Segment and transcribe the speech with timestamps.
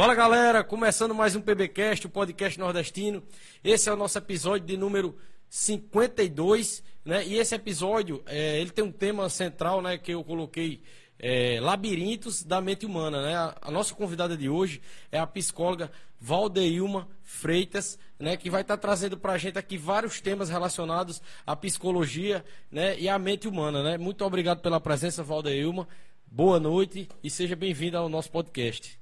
[0.00, 3.22] Fala galera, começando mais um PBcast, o podcast nordestino.
[3.62, 5.14] Esse é o nosso episódio de número
[5.46, 7.26] 52, né?
[7.26, 10.80] E esse episódio, é, ele tem um tema central, né, que eu coloquei
[11.18, 13.36] é, labirintos da mente humana, né?
[13.36, 14.80] A, a, nossa convidada de hoje
[15.12, 18.38] é a psicóloga Valdeilma Freitas, né?
[18.38, 22.98] Que vai estar tá trazendo para a gente aqui vários temas relacionados à psicologia, né?
[22.98, 23.98] E à mente humana, né?
[23.98, 25.86] Muito obrigado pela presença, Valdeilma.
[26.26, 28.99] Boa noite e seja bem-vinda ao nosso podcast.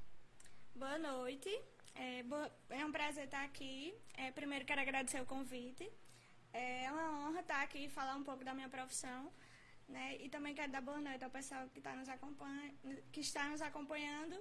[0.89, 1.47] Boa noite.
[1.93, 3.93] É, boa, é, um prazer estar aqui.
[4.17, 5.87] É, primeiro quero agradecer o convite.
[6.51, 9.29] É uma honra estar aqui e falar um pouco da minha profissão.
[9.87, 10.17] Né?
[10.19, 12.73] E também quero dar boa noite ao pessoal que, tá nos acompanha,
[13.11, 14.35] que está nos acompanhando.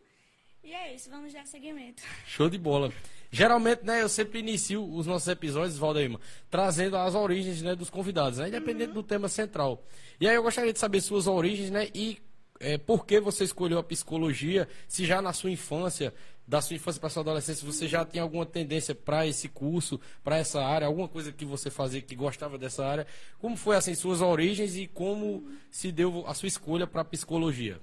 [0.65, 2.03] E é isso, vamos dar seguimento.
[2.27, 2.91] Show de bola.
[3.31, 8.39] Geralmente, né, eu sempre inicio os nossos episódios, Valdeima, trazendo as origens né, dos convidados,
[8.39, 8.95] né, independente uhum.
[8.95, 9.85] do tema central.
[10.19, 12.19] E aí eu gostaria de saber suas origens, né, e
[12.61, 14.69] é, por que você escolheu a psicologia?
[14.87, 16.13] Se já na sua infância,
[16.47, 20.39] da sua infância para sua adolescência, você já tinha alguma tendência para esse curso, para
[20.39, 23.07] essa área, alguma coisa que você fazia que gostava dessa área?
[23.39, 27.81] Como foi assim suas origens e como se deu a sua escolha para psicologia?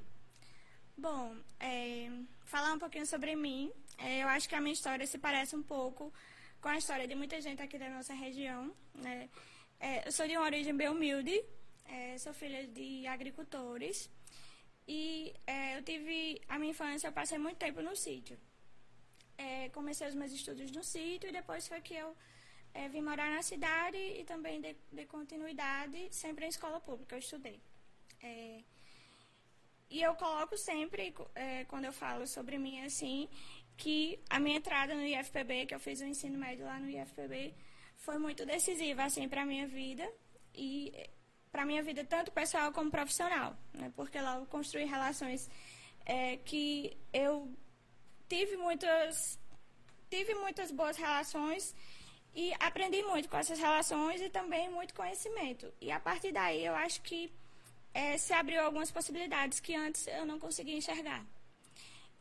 [0.98, 2.10] Bom, é,
[2.44, 3.72] falar um pouquinho sobre mim.
[3.98, 6.12] É, eu acho que a minha história se parece um pouco
[6.60, 8.74] com a história de muita gente aqui da nossa região.
[8.96, 9.30] Né?
[9.80, 11.40] É, eu sou de uma origem bem humilde,
[11.86, 14.10] é, sou filha de agricultores.
[14.88, 16.42] E é, eu tive.
[16.48, 18.38] A minha infância, eu passei muito tempo no sítio.
[19.38, 22.16] É, comecei os meus estudos no sítio e depois foi que eu
[22.74, 27.20] é, vim morar na cidade e também de, de continuidade, sempre em escola pública, eu
[27.20, 27.60] estudei.
[28.22, 28.64] É,
[29.90, 33.30] e eu coloco sempre, é, quando eu falo sobre mim, assim,
[33.78, 37.54] que a minha entrada no IFPB, que eu fiz o ensino médio lá no IFPB,
[37.98, 40.10] foi muito decisiva, assim, para a minha vida.
[40.54, 40.94] E
[41.56, 43.90] para a minha vida, tanto pessoal como profissional, né?
[43.96, 45.50] porque lá eu construí relações
[46.06, 47.50] é, que eu
[48.28, 49.40] tive muitas,
[50.10, 51.74] tive muitas boas relações
[52.34, 55.74] e aprendi muito com essas relações e também muito conhecimento.
[55.80, 57.32] E a partir daí eu acho que
[57.94, 61.26] é, se abriu algumas possibilidades que antes eu não conseguia enxergar.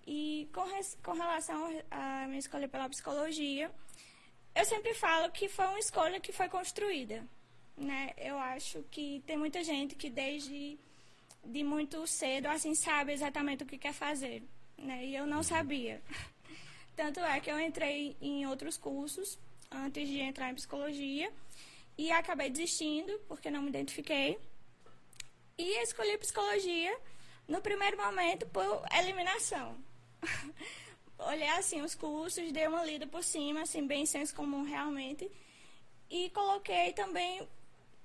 [0.07, 3.69] E com, res, com relação à minha escolha pela psicologia,
[4.55, 7.27] eu sempre falo que foi uma escolha que foi construída
[7.77, 8.13] né?
[8.17, 10.79] Eu acho que tem muita gente que desde
[11.45, 14.43] de muito cedo assim sabe exatamente o que quer fazer,
[14.79, 15.05] né?
[15.05, 15.43] E eu não uhum.
[15.43, 16.03] sabia.
[16.97, 19.39] Tanto é que eu entrei em outros cursos
[19.71, 21.31] antes de entrar em psicologia
[21.99, 24.39] e acabei desistindo porque não me identifiquei.
[25.59, 26.97] E escolhi psicologia
[27.47, 29.77] no primeiro momento por eliminação.
[31.19, 35.31] Olhei assim os cursos, dei uma lida por cima, assim, bem senso comum realmente.
[36.11, 37.47] E coloquei também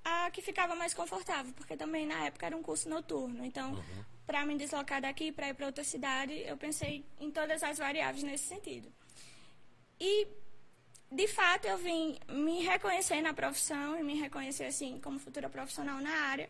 [0.03, 3.45] a que ficava mais confortável, porque também na época era um curso noturno.
[3.45, 4.05] Então, uhum.
[4.25, 8.23] para me deslocar daqui para ir para outra cidade, eu pensei em todas as variáveis
[8.23, 8.91] nesse sentido.
[9.99, 10.27] E
[11.11, 15.99] de fato eu vim me reconhecer na profissão e me reconhecer assim como futura profissional
[15.99, 16.49] na área.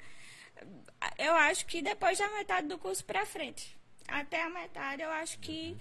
[1.18, 3.78] Eu acho que depois da metade do curso para frente,
[4.08, 5.78] até a metade, eu acho que uhum.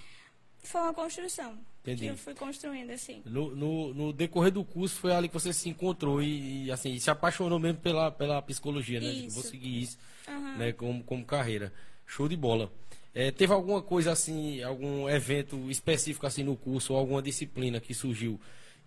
[0.63, 1.59] Foi uma construção.
[1.83, 2.05] Entendi.
[2.05, 3.23] Que eu fui construindo, assim.
[3.25, 6.99] No, no, no, decorrer do curso foi ali que você se encontrou e, e assim,
[6.99, 9.11] se apaixonou mesmo pela, pela psicologia, né?
[9.11, 9.35] Isso.
[9.35, 9.99] Vou seguir isso,
[10.29, 10.59] uhum.
[10.59, 11.73] né, como, como carreira.
[12.07, 12.71] Show de bola.
[13.15, 17.95] É, teve alguma coisa assim, algum evento específico assim no curso, ou alguma disciplina que
[17.95, 18.41] surgiu,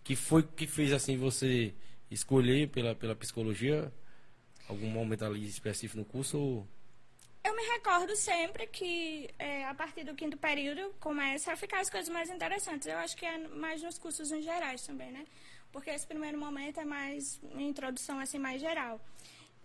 [0.04, 1.74] que foi que fez assim você
[2.10, 3.92] escolher pela, pela psicologia?
[4.68, 6.38] Algum momento ali específico no curso?
[6.38, 6.68] Ou...
[7.44, 11.90] Eu me recordo sempre que é, a partir do quinto período começa a ficar as
[11.90, 12.88] coisas mais interessantes.
[12.88, 15.26] Eu acho que é mais nos cursos em gerais também, né?
[15.72, 19.02] Porque esse primeiro momento é mais uma introdução assim mais geral.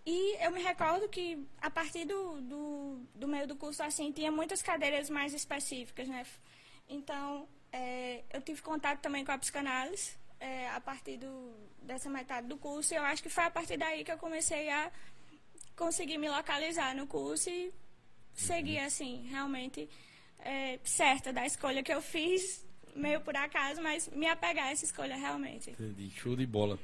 [0.05, 4.31] E eu me recordo que a partir do, do, do meio do curso assim tinha
[4.31, 6.25] muitas cadeiras mais específicas, né?
[6.89, 12.47] Então é, eu tive contato também com a psicanálise é, a partir do, dessa metade
[12.47, 12.93] do curso.
[12.93, 14.91] E eu acho que foi a partir daí que eu comecei a
[15.77, 17.71] consegui me localizar no curso e
[18.33, 19.87] seguir, assim, realmente
[20.39, 22.65] é, certa da escolha que eu fiz,
[22.95, 25.69] meio por acaso, mas me apegar a essa escolha realmente.
[25.69, 26.77] Entendi, show de bola.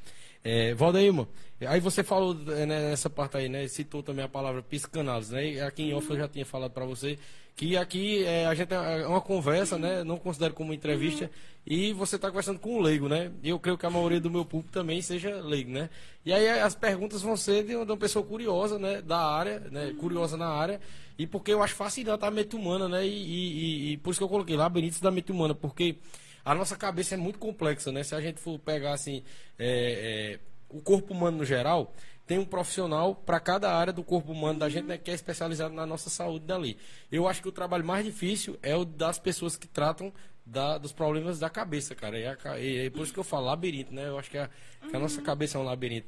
[0.44, 1.28] É, Valdeima,
[1.62, 3.68] aí você falou né, nessa parte aí, né?
[3.68, 5.62] Citou também a palavra psicanálise, né?
[5.62, 7.18] Aqui em off eu já tinha falado para você
[7.56, 10.04] que aqui é, a gente é uma conversa, né?
[10.04, 11.30] Não considero como entrevista.
[11.66, 13.32] E você está conversando com um leigo, né?
[13.42, 15.90] E eu creio que a maioria do meu público também seja leigo, né?
[16.26, 19.02] E aí as perguntas vão ser de uma pessoa curiosa, né?
[19.02, 19.94] Da área, né?
[20.00, 20.82] Curiosa na área.
[21.18, 23.06] E porque eu acho fascinante a mente humana, né?
[23.06, 24.70] E, e, e por isso que eu coloquei lá
[25.02, 25.98] da mente humana, porque
[26.44, 28.04] a nossa cabeça é muito complexa, né?
[28.04, 29.24] Se a gente for pegar assim
[29.58, 31.94] é, é, o corpo humano no geral,
[32.26, 35.74] tem um profissional para cada área do corpo humano da gente né, que é especializado
[35.74, 36.78] na nossa saúde dali.
[37.12, 40.14] Eu acho que o trabalho mais difícil é o das pessoas que tratam
[40.46, 42.20] da, dos problemas da cabeça, cara.
[42.20, 44.08] E, a, e, e por isso que eu falo labirinto, né?
[44.08, 44.50] Eu acho que a,
[44.90, 45.26] que a nossa uhum.
[45.26, 46.08] cabeça é um labirinto.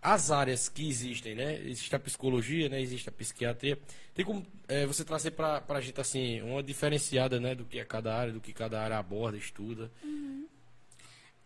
[0.00, 1.60] As áreas que existem, né?
[1.64, 2.80] Existe a psicologia, né?
[2.80, 3.78] Existe a psiquiatria.
[4.14, 7.54] Tem como é, você trazer para a gente, assim, uma diferenciada, né?
[7.54, 9.90] Do que é cada área, do que cada área aborda, estuda.
[10.02, 10.37] Uhum.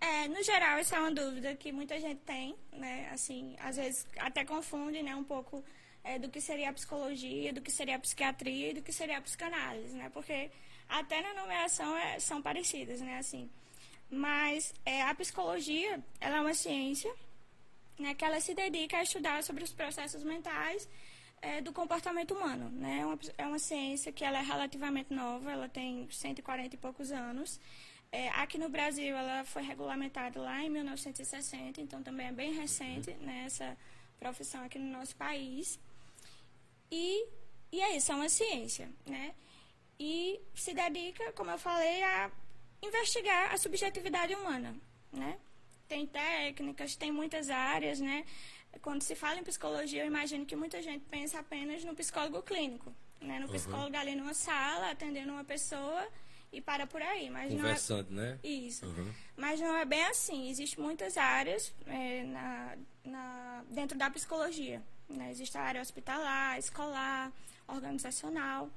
[0.03, 3.09] É, no geral, essa é uma dúvida que muita gente tem, né?
[3.13, 5.15] Assim, às vezes até confunde, né?
[5.15, 5.65] Um pouco
[6.03, 9.19] é, do que seria a psicologia, do que seria a psiquiatria e do que seria
[9.19, 10.11] a psicanálise, né?
[10.13, 10.51] Porque
[10.89, 13.19] até na nomeação é, são parecidas, né?
[13.19, 13.49] Assim,
[14.11, 17.15] mas é, a psicologia, ela é uma ciência,
[17.97, 18.13] né?
[18.13, 20.89] Que ela se dedica a estudar sobre os processos mentais
[21.41, 23.03] é, do comportamento humano, né?
[23.03, 27.13] É uma, é uma ciência que ela é relativamente nova, ela tem 140 e poucos
[27.13, 27.61] anos.
[28.15, 33.11] É, aqui no Brasil, ela foi regulamentada lá em 1960, então também é bem recente
[33.15, 33.75] né, essa
[34.21, 35.81] profissão aqui no nosso país.
[36.91, 37.27] E,
[37.73, 39.35] e é isso, é uma ciência, né?
[39.99, 42.31] E se dedica, como eu falei, a
[42.83, 44.77] investigar a subjetividade humana,
[45.11, 45.39] né?
[45.89, 48.27] Tem técnicas, tem muitas áreas, né?
[48.83, 52.93] Quando se fala em psicologia, eu imagino que muita gente pensa apenas no psicólogo clínico,
[53.23, 53.39] né?
[53.39, 53.53] No uhum.
[53.53, 56.07] psicólogo ali numa sala, atendendo uma pessoa
[56.53, 57.31] e para por aí.
[57.31, 58.27] Mas Conversando, não é...
[58.33, 58.39] né?
[58.45, 58.85] Isso.
[58.87, 59.13] Uhum.
[59.37, 60.51] Mas não é bem assim.
[60.51, 64.83] Existem muitas áreas é, na, na, dentro da psicologia.
[65.09, 65.31] Né?
[65.31, 67.33] Existe a área hospitalar, escolar,
[67.67, 68.71] organizacional.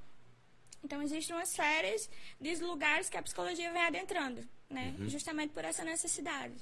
[0.84, 1.96] Então, existem uma série
[2.40, 4.96] de lugares que a psicologia vem adentrando, né?
[5.00, 5.10] Uhum.
[5.10, 6.54] justamente por essa necessidade.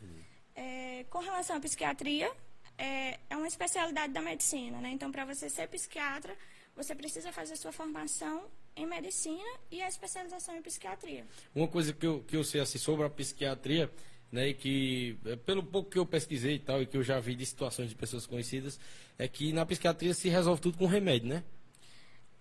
[0.00, 0.22] Uhum.
[0.54, 2.32] É, com relação à psiquiatria,
[2.78, 4.80] é, é uma especialidade da medicina.
[4.80, 4.90] Né?
[4.90, 6.36] Então, para você ser psiquiatra,
[6.76, 8.44] você precisa fazer sua formação
[8.76, 11.26] em medicina e a especialização em psiquiatria.
[11.54, 13.90] Uma coisa que eu, que eu sei assim, sobre a psiquiatria,
[14.30, 17.18] né, e que é, pelo pouco que eu pesquisei e tal, e que eu já
[17.18, 18.78] vi de situações de pessoas conhecidas,
[19.18, 21.44] é que na psiquiatria se resolve tudo com remédio, né?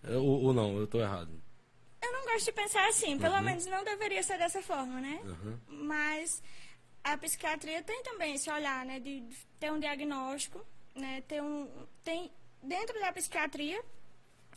[0.03, 1.31] É, ou, ou não, eu estou errado.
[2.03, 3.41] Eu não gosto de pensar assim, pelo uhum.
[3.41, 5.21] menos não deveria ser dessa forma, né?
[5.23, 5.57] Uhum.
[5.85, 6.43] Mas
[7.03, 9.23] a psiquiatria tem também esse olhar, né, de
[9.59, 11.69] ter um diagnóstico, né, ter um
[12.03, 13.81] tem dentro da psiquiatria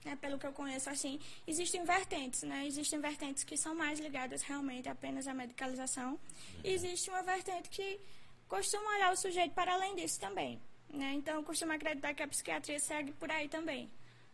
[0.05, 2.67] né, pelo que eu conheço, assim, existem vertentes, né?
[2.67, 6.19] Existem vertentes que são mais ligadas realmente apenas à medicalização.
[6.62, 8.00] E existe uma vertente que
[8.49, 11.12] costuma olhar o sujeito para além disso também, né?
[11.14, 13.90] Então, eu costumo acreditar que a psiquiatria segue por aí também,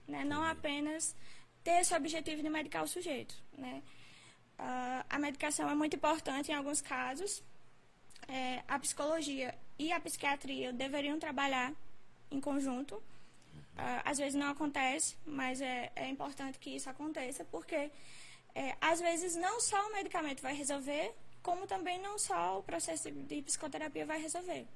[0.06, 0.24] né?
[0.24, 1.14] Não apenas
[1.62, 3.82] ter esse objetivo de medicar o sujeito, né?
[4.58, 7.42] Uh, a medicação é muito importante em alguns casos.
[8.28, 11.72] É, a psicologia e a psiquiatria deveriam trabalhar
[12.30, 13.02] em conjunto,
[13.76, 17.90] às vezes não acontece, mas é, é importante que isso aconteça, porque
[18.54, 23.10] é, às vezes não só o medicamento vai resolver, como também não só o processo
[23.10, 24.66] de psicoterapia vai resolver.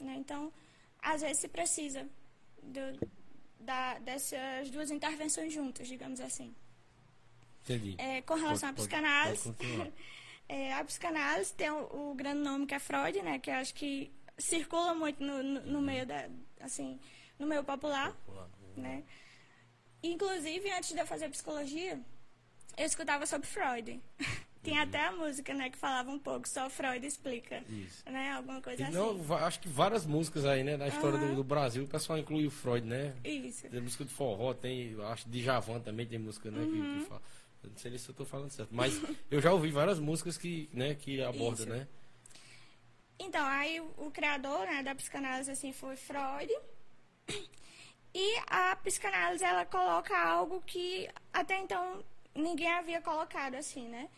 [0.00, 0.16] Né?
[0.16, 0.52] Então,
[1.00, 2.08] às vezes se precisa
[2.62, 3.08] do,
[3.60, 6.54] da, dessas duas intervenções juntas, digamos assim.
[7.62, 7.94] Entendi.
[7.98, 9.92] É, com relação pode, à psicanálise, pode,
[10.48, 13.38] é, a psicanálise tem o, o, grande nome que é Freud, né?
[13.38, 16.28] Que acho que circula muito no, no, no meio da,
[16.60, 16.98] assim,
[17.38, 18.48] no meio popular, popular.
[18.76, 19.04] né?
[20.02, 22.00] Inclusive, antes de eu fazer psicologia,
[22.76, 24.00] eu escutava sobre Freud.
[24.62, 24.88] Tinha uhum.
[24.88, 27.62] até a música, né, que falava um pouco, só Freud explica.
[27.68, 28.02] Isso.
[28.10, 28.32] Né?
[28.32, 28.94] Alguma coisa e, assim.
[28.94, 31.28] Não, acho que várias músicas aí, né, na história uhum.
[31.30, 33.14] do, do, Brasil, o pessoal inclui o Freud, né?
[33.24, 33.68] Isso.
[33.68, 36.66] Tem música de forró, tem, acho de Javan também tem música, né, uhum.
[36.66, 37.04] que, que uhum.
[37.06, 37.22] fala.
[37.62, 40.68] Eu não sei se eu estou falando certo, mas eu já ouvi várias músicas que,
[40.72, 41.86] né, que abordam, né?
[43.18, 46.52] Então, aí o, o criador, né, da psicanálise, assim, foi Freud.
[48.14, 52.02] E a psicanálise, ela coloca algo que até então
[52.34, 54.08] ninguém havia colocado assim, né?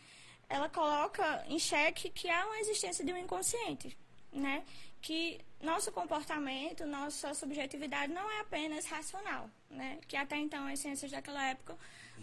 [0.49, 3.97] Ela coloca em xeque que há uma existência de um inconsciente,
[4.31, 4.63] né?
[5.01, 9.99] Que nosso comportamento, nossa subjetividade não é apenas racional, né?
[10.07, 11.77] Que até então as ciências daquela época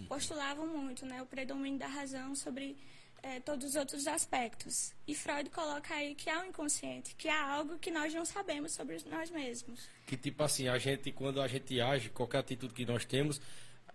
[0.08, 1.22] postulavam muito, né?
[1.22, 2.76] O predomínio da razão sobre
[3.28, 4.94] é, todos os outros aspectos.
[5.06, 8.72] E Freud coloca aí que há um inconsciente, que há algo que nós não sabemos
[8.72, 9.88] sobre nós mesmos.
[10.06, 13.40] Que tipo assim, a gente, quando a gente age, qualquer atitude que nós temos,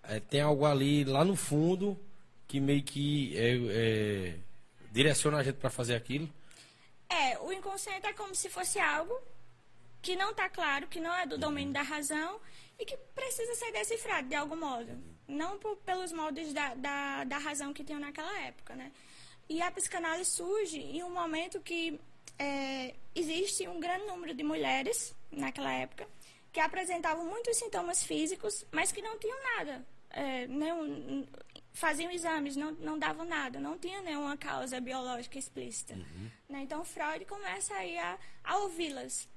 [0.04, 2.00] é, tem algo ali lá no fundo
[2.48, 4.36] que meio que é, é,
[4.92, 6.30] direciona a gente para fazer aquilo?
[7.10, 9.20] É, o inconsciente é como se fosse algo
[10.02, 12.40] que não está claro, que não é do domínio da razão
[12.78, 14.92] e que precisa ser decifrado de algum modo.
[15.28, 18.92] Não por, pelos moldes da, da, da razão que tinham naquela época, né?
[19.50, 22.00] E a psicanálise surge em um momento que
[22.40, 26.08] é, existe um grande número de mulheres, naquela época,
[26.52, 29.86] que apresentavam muitos sintomas físicos, mas que não tinham nada.
[30.10, 31.26] É, nenhum,
[31.74, 35.96] faziam exames, não, não davam nada, não tinha nenhuma causa biológica explícita.
[35.96, 36.32] Uhum.
[36.48, 36.62] Né?
[36.62, 39.28] Então, Freud começa aí a, a ouvi-las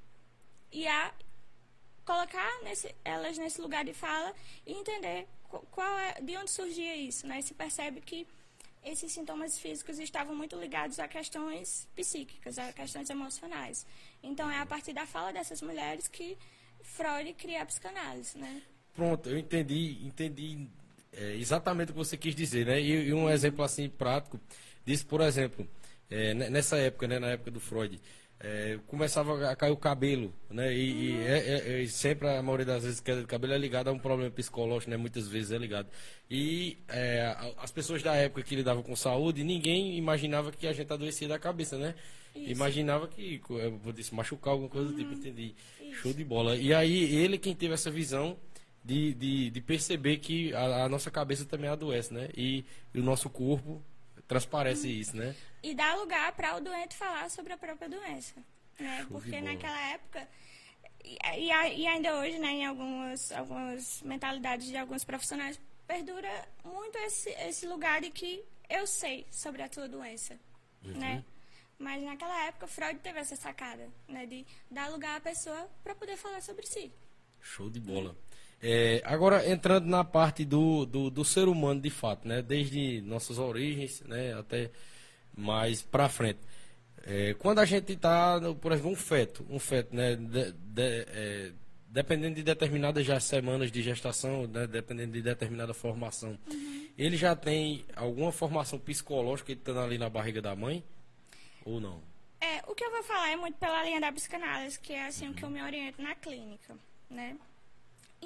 [0.71, 1.13] e a
[2.05, 4.35] colocar nesse, elas nesse lugar de fala
[4.67, 5.27] e entender
[5.71, 7.27] qual é, de onde surgia isso.
[7.27, 7.39] Né?
[7.39, 8.29] E se percebe que
[8.87, 13.85] esses sintomas físicos estavam muito ligados a questões psíquicas, a questões emocionais.
[14.23, 16.39] Então é a partir da fala dessas mulheres que
[16.83, 18.63] Freud cria a psicanálise, né?
[18.95, 20.69] Pronto, eu entendi, entendi
[21.13, 22.81] é, exatamente o que você quis dizer, né?
[22.81, 24.41] E, e um exemplo assim prático
[24.85, 25.69] disso, por exemplo,
[26.09, 28.01] é, nessa época, né, na época do Freud,
[28.39, 30.73] é, começava a cair o cabelo, né?
[30.75, 33.91] E, e é, é, é, sempre a maioria das vezes queda de cabelo é ligada
[33.91, 34.97] a um problema psicológico, né?
[34.97, 35.89] Muitas vezes é ligado.
[36.31, 40.93] E é, as pessoas da época que lidavam com saúde, ninguém imaginava que a gente
[40.93, 41.95] adoecia da cabeça, né?
[42.35, 42.51] Isso.
[42.51, 44.95] Imaginava que, eu vou dizer, machucar alguma coisa uhum.
[44.95, 45.19] do tipo, uhum.
[45.19, 45.55] entendi.
[45.81, 46.03] Isso.
[46.03, 46.57] Show de bola.
[46.57, 48.37] E aí ele quem teve essa visão
[48.85, 52.29] de, de, de perceber que a, a, nossa cabeça também adoece, né?
[52.37, 53.83] E, e o nosso corpo
[54.27, 55.35] transparece isso, né?
[55.63, 58.35] E dá lugar para o doente falar sobre a própria doença,
[58.79, 59.07] né?
[59.11, 60.29] Porque naquela época
[61.05, 66.99] e, e, e, ainda hoje, né, em algumas algumas mentalidades de alguns profissionais perdura muito
[66.99, 70.39] esse esse lugar de que eu sei sobre a tua doença,
[70.85, 70.99] uhum.
[70.99, 71.25] né?
[71.79, 76.17] Mas naquela época Freud teve essa sacada, né, de dar lugar à pessoa para poder
[76.17, 76.91] falar sobre si.
[77.41, 78.11] Show de bola.
[78.11, 78.37] É,
[79.05, 82.43] agora, entrando na parte do, do, do, ser humano de fato, né?
[82.43, 84.35] Desde nossas origens, né?
[84.35, 84.71] Até
[85.37, 86.41] mais para frente.
[87.05, 90.17] É, quando a gente está, por exemplo, um feto, um feto, né?
[90.17, 91.53] De, de, é,
[91.97, 94.67] dependendo de determinadas já semanas de gestação, né?
[94.67, 96.89] dependendo de determinada formação, uhum.
[96.99, 100.85] ele já tem alguma formação psicológica estando ali na barriga da mãe?
[101.65, 102.03] Ou não?
[102.39, 105.27] É, o que eu vou falar é muito pela linha da psicanálise, que é assim
[105.27, 105.33] uhum.
[105.33, 106.77] o que eu me oriento na clínica,
[107.09, 107.37] né?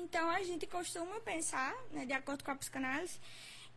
[0.02, 3.20] Então, a gente costuma pensar, né, de acordo com a psicanálise,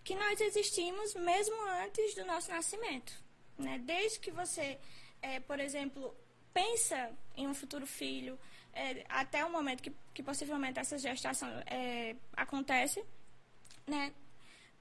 [0.04, 3.14] que nós existimos mesmo antes do nosso nascimento.
[3.58, 3.80] Né?
[3.80, 4.80] Desde que você,
[5.22, 6.16] é, por exemplo,
[6.54, 8.40] pensa em um futuro filho,
[8.74, 13.04] é, até o momento que, que possivelmente essa gestação é, acontece,
[13.86, 14.14] né?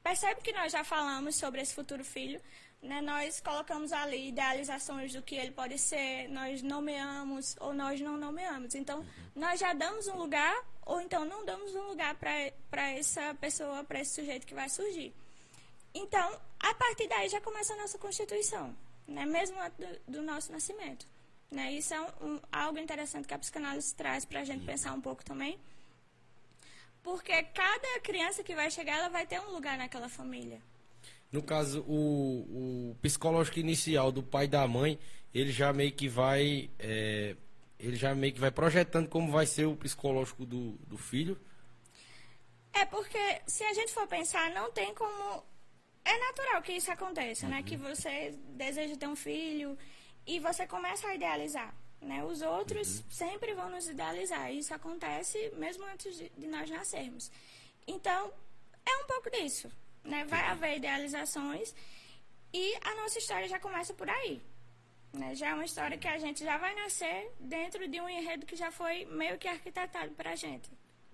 [0.03, 2.41] percebe que nós já falamos sobre esse futuro filho,
[2.83, 8.17] né, nós colocamos ali idealizações do que ele pode ser, nós nomeamos ou nós não
[8.17, 8.75] nomeamos.
[8.75, 9.07] Então, uhum.
[9.37, 10.53] nós já damos um lugar
[10.85, 15.13] ou então não damos um lugar para essa pessoa, para esse sujeito que vai surgir.
[15.95, 18.75] Então, a partir daí já começa a nossa constituição,
[19.07, 21.07] né, mesmo do, do nosso nascimento.
[21.51, 21.73] Né?
[21.73, 24.67] Isso é um, um, algo interessante que a psicanálise traz para a gente uhum.
[24.67, 25.59] pensar um pouco também.
[27.03, 30.61] Porque cada criança que vai chegar, ela vai ter um lugar naquela família.
[31.31, 34.99] No caso, o, o psicológico inicial do pai e da mãe,
[35.35, 36.71] ele já meio que vai.
[36.79, 37.37] É,
[37.83, 41.39] ele já meio que vai projetando como vai ser o psicológico do, do filho.
[42.73, 45.43] É porque se a gente for pensar, não tem como.
[46.05, 47.53] É natural que isso aconteça, uhum.
[47.53, 47.63] né?
[47.63, 49.77] Que você deseja ter um filho
[50.25, 51.75] e você começa a idealizar.
[52.01, 52.25] Né?
[52.25, 53.05] Os outros uhum.
[53.11, 54.53] sempre vão nos idealizar.
[54.53, 57.31] Isso acontece mesmo antes de, de nós nascermos.
[57.87, 58.33] Então,
[58.87, 59.71] é um pouco disso.
[60.05, 60.25] Né?
[60.25, 61.75] Vai haver idealizações
[62.53, 64.41] e a nossa história já começa por aí.
[65.13, 65.35] Né?
[65.35, 68.57] Já é uma história que a gente já vai nascer dentro de um enredo que
[68.57, 70.71] já foi meio que arquitetado para a gente,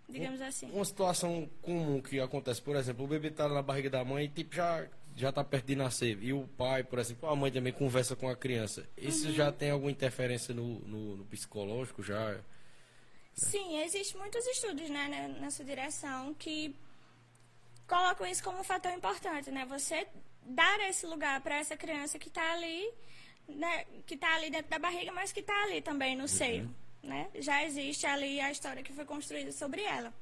[0.09, 0.71] digamos assim.
[0.71, 4.29] Uma situação comum que acontece, por exemplo, o bebê está na barriga da mãe e
[4.29, 7.73] tipo, já já está perto de nascer e o pai, por exemplo, a mãe também
[7.73, 8.89] conversa com a criança.
[8.97, 9.33] Isso uhum.
[9.33, 12.05] já tem alguma interferência no, no, no psicológico?
[12.05, 12.39] já?
[13.35, 16.75] Sim, existem muitos estudos né, nessa direção que
[17.89, 19.67] colocam isso como um fator importante, né?
[19.67, 20.07] Você
[20.43, 22.89] dar esse lugar para essa criança que está ali,
[23.49, 23.85] né?
[24.07, 26.29] que está ali dentro da barriga, mas que está ali também no uhum.
[26.29, 27.29] seio, né?
[27.37, 30.13] Já existe ali a história que foi construída sobre ela.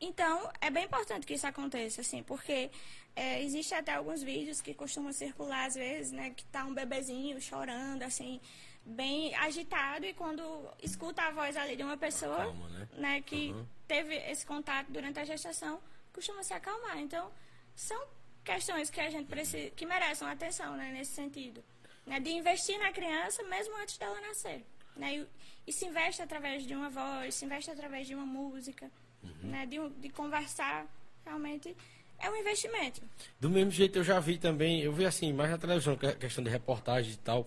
[0.00, 2.70] Então, é bem importante que isso aconteça, assim, porque
[3.16, 6.30] é, existe até alguns vídeos que costumam circular às vezes, né?
[6.30, 8.40] Que tá um bebezinho chorando, assim,
[8.84, 10.42] bem agitado, e quando
[10.82, 12.88] escuta a voz ali de uma pessoa, Calma, né?
[12.92, 13.20] né?
[13.22, 13.66] que uhum.
[13.88, 15.80] teve esse contato durante a gestação,
[16.12, 16.98] costuma se acalmar.
[16.98, 17.30] Então,
[17.74, 18.00] são
[18.44, 21.62] questões que a gente precisa, que merecem atenção, né, nesse sentido.
[22.08, 24.64] Né, de investir na criança mesmo antes dela nascer.
[24.96, 25.26] Né, e,
[25.66, 28.90] e, se investe através de uma voz, se investe através de uma música,
[29.22, 29.50] uhum.
[29.50, 30.86] né, de, de conversar.
[31.24, 31.76] Realmente
[32.18, 33.02] é um investimento.
[33.38, 36.50] Do mesmo jeito eu já vi também, eu vi assim, mais na televisão, questão de
[36.50, 37.46] reportagem e tal,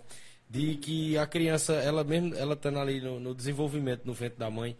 [0.49, 4.49] de que a criança, ela mesmo, ela tá ali no, no desenvolvimento no ventre da
[4.49, 4.77] mãe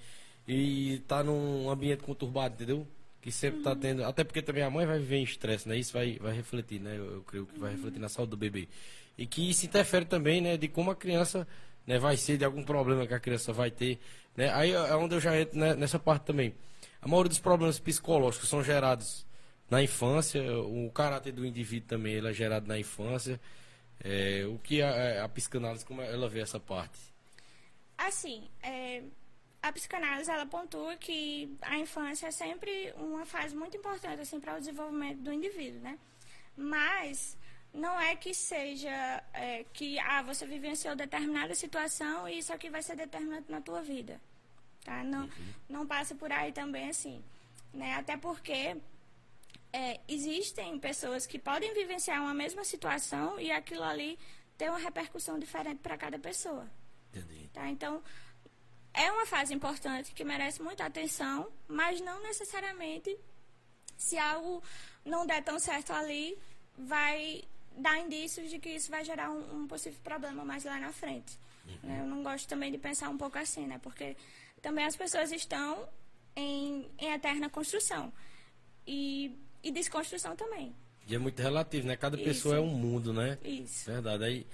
[0.48, 2.88] e está num ambiente conturbado, entendeu?
[3.22, 3.80] que sempre está uhum.
[3.80, 5.78] tendo, até porque também a mãe vai viver em estresse, né?
[5.78, 6.98] Isso vai, vai refletir, né?
[6.98, 8.68] Eu, eu creio que vai refletir na saúde do bebê.
[9.18, 10.58] E que isso interfere também, né?
[10.58, 11.48] De como a criança
[11.86, 14.00] né, vai ser, de algum problema que a criança vai ter,
[14.36, 14.52] né?
[14.54, 16.56] Aí é onde eu já entro né, nessa parte também.
[17.02, 19.26] A maioria dos problemas psicológicos são gerados
[19.70, 23.40] na infância, o caráter do indivíduo também ele é gerado na infância.
[24.04, 27.00] É, o que a, a psicanálise, como ela vê essa parte?
[27.98, 29.04] Assim, é,
[29.62, 34.56] a psicanálise ela pontua que a infância é sempre uma fase muito importante assim para
[34.56, 35.98] o desenvolvimento do indivíduo, né?
[36.58, 37.38] Mas
[37.74, 42.82] não é que seja é, que ah, você vivenciou determinada situação e isso aqui vai
[42.82, 44.20] ser determinante na tua vida.
[44.84, 45.04] Tá?
[45.04, 45.54] Não, uhum.
[45.70, 47.24] não passa por aí também assim.
[47.74, 47.94] Né?
[47.96, 48.76] Até porque
[49.72, 54.20] é, existem pessoas que podem vivenciar uma mesma situação e aquilo ali
[54.58, 56.70] ter uma repercussão diferente para cada pessoa.
[57.14, 57.50] Entendi.
[57.54, 57.70] Tá?
[57.70, 58.04] Então,
[58.94, 63.18] é uma fase importante que merece muita atenção, mas não necessariamente
[63.98, 64.62] se algo
[65.06, 66.38] não der tão certo ali,
[66.78, 67.44] vai
[67.78, 71.38] dar indícios de que isso vai gerar um, um possível problema mais lá na frente.
[71.66, 71.90] Uhum.
[71.90, 72.00] Né?
[72.02, 73.80] Eu não gosto também de pensar um pouco assim, né?
[73.82, 74.16] Porque
[74.62, 75.88] também as pessoas estão
[76.36, 78.12] em, em eterna construção.
[78.86, 80.76] E, e desconstrução também.
[81.08, 81.96] E é muito relativo, né?
[81.96, 82.26] Cada Isso.
[82.26, 83.38] pessoa é um mundo, né?
[83.44, 83.90] Isso.
[83.90, 84.24] Verdade.
[84.24, 84.46] Aí,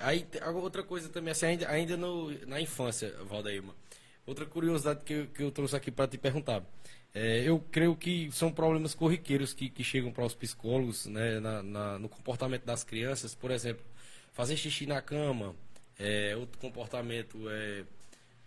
[0.00, 3.74] aí outra coisa também, assim, ainda, ainda no, na infância, Valdeirma.
[4.26, 6.62] Outra curiosidade que eu, que eu trouxe aqui para te perguntar.
[7.14, 11.62] É, eu creio que são problemas corriqueiros que, que chegam para os psicólogos né, na,
[11.62, 13.36] na, no comportamento das crianças.
[13.36, 13.84] Por exemplo,
[14.32, 15.54] fazer xixi na cama.
[15.96, 17.84] É, outro comportamento é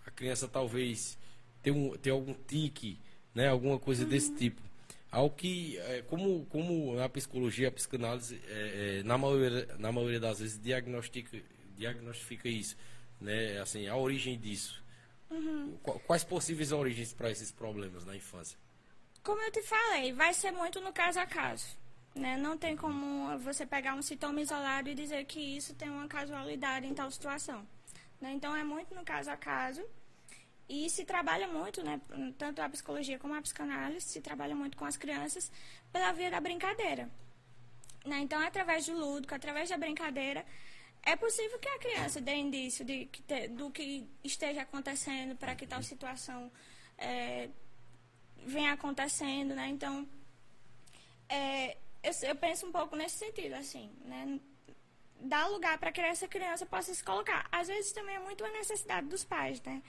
[0.06, 1.18] a criança talvez
[1.64, 3.00] ter, um, ter algum tique,
[3.34, 4.10] né, alguma coisa uhum.
[4.10, 4.62] desse tipo.
[5.10, 10.20] Ao que, é, como, como a psicologia, a psicanálise, é, é, na, maioria, na maioria
[10.20, 11.38] das vezes, diagnostica,
[11.78, 12.76] diagnostica isso,
[13.20, 14.84] né, assim, a origem disso.
[15.30, 15.78] Uhum.
[16.06, 18.58] Quais possíveis origens para esses problemas na infância?
[19.24, 21.78] Como eu te falei, vai ser muito no caso a caso.
[22.16, 22.38] Né?
[22.38, 26.88] Não tem como você pegar um sintoma isolado e dizer que isso tem uma casualidade
[26.88, 27.68] em tal situação.
[28.20, 28.32] Né?
[28.32, 29.84] Então, é muito no caso a caso.
[30.68, 32.02] E se trabalha muito, né?
[32.38, 35.52] tanto a psicologia como a psicanálise, se trabalha muito com as crianças
[35.92, 37.10] pela via da brincadeira.
[38.06, 38.20] Né?
[38.20, 40.46] Então, através do lúdico, através da brincadeira,
[41.08, 45.56] é possível que a criança dê indício de, que te, do que esteja acontecendo para
[45.56, 46.52] que tal situação
[46.98, 47.50] é,
[48.46, 49.70] venha acontecendo, né?
[49.70, 50.06] Então,
[51.30, 54.38] é, eu, eu, penso um pouco nesse sentido, assim, né?
[55.22, 57.48] Dar lugar para que essa criança possa se colocar.
[57.54, 59.82] Às vezes também é muito a necessidade dos pais, né?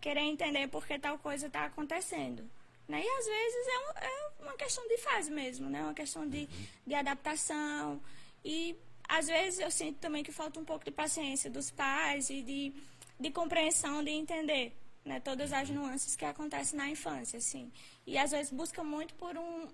[0.00, 2.50] Querer entender por que tal coisa está acontecendo.
[2.88, 3.00] Né?
[3.02, 5.82] E às vezes é, um, é, uma questão de fase mesmo, né?
[5.84, 6.48] Uma questão de,
[6.84, 8.02] de adaptação.
[8.44, 8.76] E
[9.08, 12.72] às vezes eu sinto também que falta um pouco de paciência dos pais e de,
[13.18, 17.70] de compreensão, de entender né, todas as nuances que acontecem na infância, assim.
[18.06, 19.68] E às vezes busca muito por um,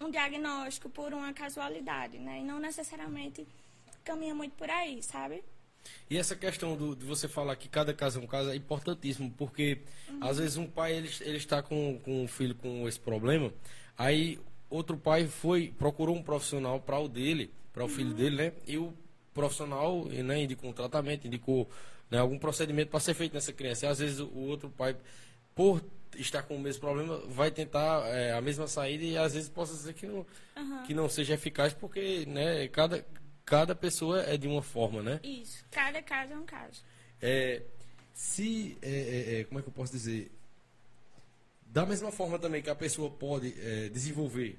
[0.00, 2.40] um diagnóstico, por uma casualidade, né?
[2.40, 3.46] E não necessariamente
[4.04, 5.42] caminha muito por aí, sabe?
[6.08, 9.32] E essa questão do, de você falar que cada caso é um caso é importantíssimo,
[9.36, 10.18] porque uhum.
[10.20, 13.52] às vezes um pai ele, ele está com, com um filho com esse problema,
[13.98, 14.38] aí
[14.70, 18.52] outro pai foi, procurou um profissional para o dele, para o filho dele, né?
[18.66, 18.92] E o
[19.32, 21.68] profissional né, indicou um tratamento, indicou
[22.10, 23.86] né, algum procedimento para ser feito nessa criança.
[23.86, 24.96] E às vezes o outro pai,
[25.54, 25.82] por
[26.16, 29.72] estar com o mesmo problema, vai tentar é, a mesma saída e às vezes possa
[29.72, 30.82] dizer que não, uhum.
[30.86, 33.04] que não seja eficaz, porque né, cada,
[33.44, 35.20] cada pessoa é de uma forma, né?
[35.22, 36.82] Isso, cada caso é um caso.
[37.20, 37.62] É,
[38.12, 40.30] se, é, é, é como é que eu posso dizer?
[41.66, 44.58] Da mesma forma também que a pessoa pode é, desenvolver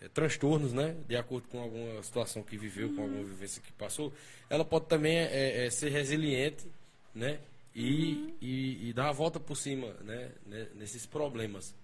[0.00, 0.96] é, transtornos, né?
[1.08, 2.96] De acordo com alguma situação que viveu, uhum.
[2.96, 4.12] com alguma vivência que passou,
[4.48, 6.66] ela pode também é, é, ser resiliente,
[7.14, 7.40] né?
[7.74, 8.34] E, uhum.
[8.40, 10.30] e, e, dar a volta por cima, né?
[10.74, 11.74] Nesses problemas.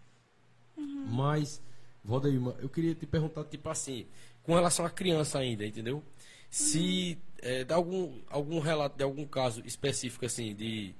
[0.76, 1.06] Uhum.
[1.06, 1.60] Mas,
[2.04, 4.06] Valdeirma, eu queria te perguntar, tipo assim,
[4.42, 6.02] com relação à criança ainda, entendeu?
[6.50, 10.94] Se é, dá algum, algum relato de algum caso específico, assim, de,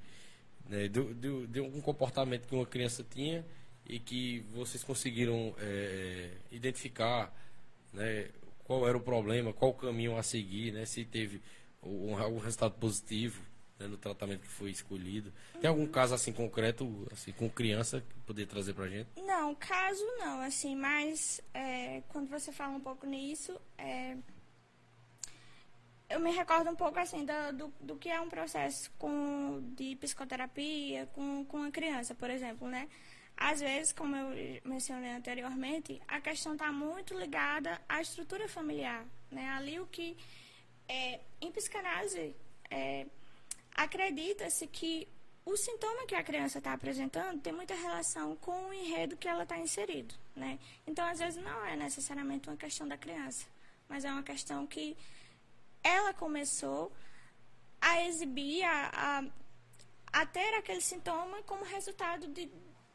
[0.67, 3.45] né, de, de, de algum comportamento que uma criança tinha
[3.85, 7.33] e que vocês conseguiram é, identificar
[7.91, 8.29] né,
[8.63, 11.41] qual era o problema, qual o caminho a seguir, né, se teve
[11.81, 13.41] um, algum resultado positivo
[13.79, 15.33] né, no tratamento que foi escolhido.
[15.59, 19.09] Tem algum caso assim concreto, assim, com criança, que poderia trazer pra gente?
[19.17, 24.15] Não, caso não, assim, mas é, quando você fala um pouco nisso, é,
[26.09, 29.95] eu me recordo um pouco assim do, do, do, que é um processo com, de
[29.95, 32.87] psicoterapia com, com a criança, por exemplo, né?
[33.35, 39.05] Às vezes, como eu mencionei anteriormente, a questão está muito ligada à estrutura familiar.
[39.31, 39.49] Né?
[39.49, 40.15] Ali o que,
[40.87, 42.35] é, em psicanálise,
[42.69, 43.05] é,
[43.75, 45.07] acredita-se que
[45.45, 49.43] o sintoma que a criança está apresentando tem muita relação com o enredo que ela
[49.43, 50.15] está inserido.
[50.35, 50.57] Né?
[50.87, 53.45] Então, às vezes, não é necessariamente uma questão da criança,
[53.89, 54.95] mas é uma questão que
[55.83, 56.91] ela começou
[57.81, 58.89] a exibir, a,
[60.13, 62.49] a, a ter aquele sintoma como resultado de,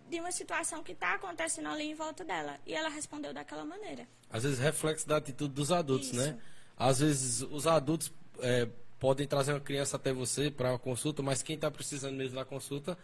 [0.09, 2.59] de uma situação que está acontecendo ali em volta dela.
[2.66, 4.07] E ela respondeu daquela maneira.
[4.31, 6.23] Às vezes reflexo da atitude dos adultos, né?
[6.25, 6.33] Isso.
[6.33, 6.40] né?
[6.77, 8.68] Às vezes os adultos é,
[8.99, 12.44] podem trazer uma criança até você para uma consulta, mas quem está precisando mesmo da
[12.44, 12.97] consulta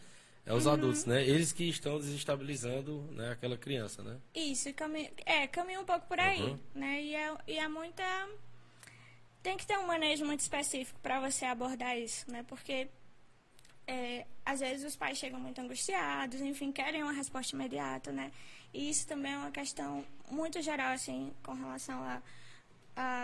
[0.47, 1.23] É os adultos, né?
[1.27, 4.19] Eles que estão desestabilizando né, aquela criança, né?
[4.35, 6.59] Isso, caminha, é, caminha um pouco por aí, Uhum.
[6.75, 7.03] né?
[7.03, 8.05] E é, e é muita...
[9.43, 12.45] Tem que ter um manejo muito específico para você abordar isso, né?
[12.49, 12.88] Porque
[13.87, 18.33] é, às vezes os pais chegam muito angustiados, enfim, querem uma resposta imediata, né?
[18.73, 22.23] E isso também é uma questão muito geral, assim, com relação a,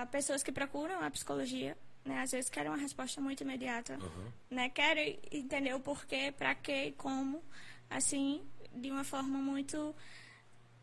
[0.03, 2.20] a pessoas que procuram a psicologia, né?
[2.20, 4.33] Às vezes querem uma resposta muito imediata, Uhum.
[4.51, 4.68] né?
[4.68, 7.42] Querem entender o porquê, para quê e como,
[7.88, 8.42] assim,
[8.75, 9.94] de uma forma muito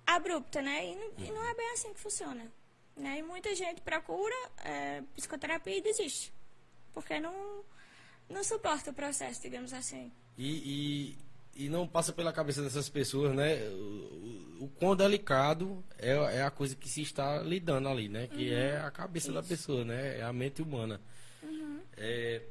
[0.06, 0.86] abrupta, né?
[0.92, 2.52] E, não- e não é bem assim que funciona,
[2.96, 3.20] né?
[3.20, 6.34] E muita gente procura é, psicoterapia e desiste,
[6.94, 7.64] porque não
[8.30, 10.12] não suporta o processo, digamos assim.
[10.38, 11.18] E,
[11.56, 13.56] e, e não passa pela cabeça dessas pessoas, né?
[13.70, 18.28] O, o, o quão delicado é, é a coisa que se está lidando ali, né?
[18.28, 20.20] Que é a cabeça da pessoa, né?
[20.20, 21.02] É a mente humana.
[21.96, 22.42] É,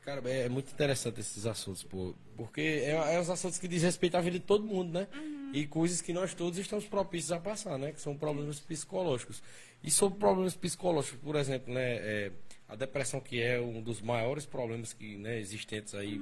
[0.00, 2.14] cara, é, é muito interessante esses assuntos, pô.
[2.36, 5.06] Porque é, é os assuntos que diz respeito à vida de todo mundo, né?
[5.52, 7.92] E coisas que nós todos estamos propícios a passar, né?
[7.92, 9.42] Que são problemas psicológicos.
[9.82, 11.96] E sobre problemas psicológicos, por exemplo, né?
[11.96, 12.32] é,
[12.68, 16.20] a depressão que é um dos maiores problemas que né, existentes aí.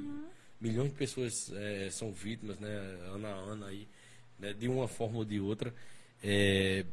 [0.59, 2.69] Milhões de pessoas é, são vítimas, né?
[3.13, 3.87] Ano a ano aí,
[4.39, 5.75] né, de uma forma ou de outra.
[6.23, 6.85] É,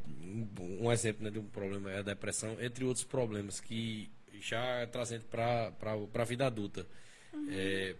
[0.59, 4.09] um exemplo né, de um problema é a depressão, entre outros problemas que
[4.41, 5.71] já trazendo para
[6.13, 6.85] a vida adulta.
[7.49, 7.95] É,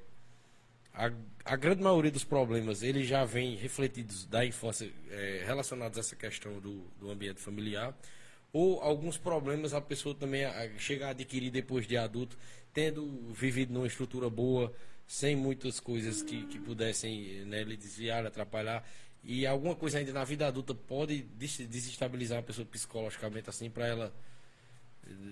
[0.94, 1.12] a,
[1.46, 6.16] a grande maioria dos problemas eles já vêm refletidos da infância é, relacionados a essa
[6.16, 7.96] questão do, do ambiente familiar
[8.54, 10.44] ou alguns problemas a pessoa também
[10.78, 12.38] chega a adquirir depois de adulto
[12.74, 14.72] tendo vivido numa estrutura boa
[15.06, 18.88] sem muitas coisas que, que pudessem né, lhe desviar, atrapalhar
[19.24, 23.88] e alguma coisa ainda na vida adulta pode des- desestabilizar a pessoa psicologicamente assim para
[23.88, 24.14] ela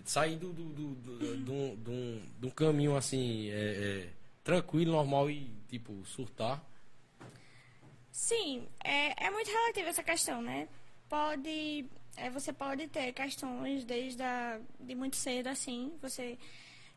[0.06, 4.10] sair do, do, do, do, de um caminho assim é, é,
[4.44, 6.64] tranquilo, normal e tipo surtar.
[8.12, 10.68] Sim, é, é muito relativa essa questão, né?
[11.08, 11.86] Pode,
[12.18, 16.38] é, você pode ter questões desde a, de muito cedo, assim, você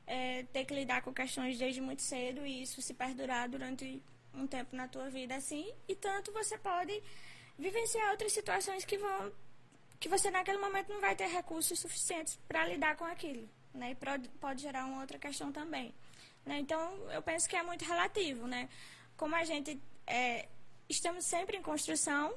[0.07, 4.03] é, ter que lidar com questões desde muito cedo e isso se perdurar durante
[4.35, 7.03] um tempo na tua vida, assim, e tanto você pode
[7.59, 9.33] vivenciar outras situações que vão
[10.01, 13.93] que você naquele momento não vai ter recursos suficientes para lidar com aquilo, né?
[13.93, 15.95] E pode, gerar uma outra questão também,
[16.45, 16.59] né?
[16.59, 18.69] Então eu penso que é muito relativo, né?
[19.17, 20.47] Como a gente é,
[20.91, 22.35] estamos sempre em construção,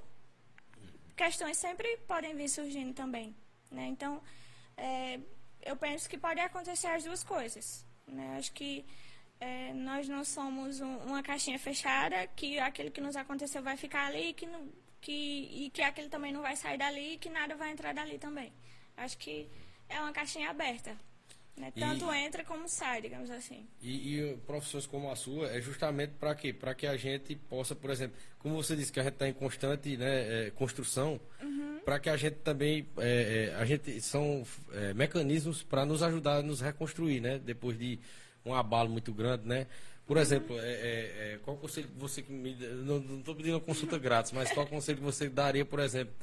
[1.18, 3.36] questões sempre podem vir surgindo também,
[3.72, 3.88] né?
[3.88, 4.22] Então
[4.78, 5.20] é,
[5.64, 8.38] eu penso que pode acontecer as duas coisas, né?
[8.38, 8.86] Acho que
[9.40, 14.08] é, nós não somos um- uma caixinha fechada que aquilo que nos aconteceu vai ficar
[14.08, 14.62] ali que não,
[15.02, 15.12] que,
[15.66, 18.54] e que aquele também não vai sair dali e que nada vai entrar dali também.
[18.96, 19.50] Acho que
[19.90, 20.98] é uma caixinha aberta.
[21.58, 21.74] Né?
[21.76, 23.68] E- Tanto entra como sai, digamos assim.
[23.82, 26.54] E, e profissões como a sua é justamente para quê?
[26.54, 29.34] Para que a gente possa, por exemplo, como você disse que a gente está em
[29.34, 31.20] constante né, é, construção,
[31.84, 34.46] para que a gente também é, é, a gente são
[34.96, 37.40] mecanismos para nos ajudar a nos reconstruir, né?
[37.40, 38.00] Depois de
[38.46, 39.68] um abalo muito grande, né?
[40.06, 40.64] Por exemplo, é,
[41.34, 44.66] é, qual conselho que você que me não estou pedindo uma consulta grátis, mas qual
[44.68, 46.14] conselho que você daria, por exemplo,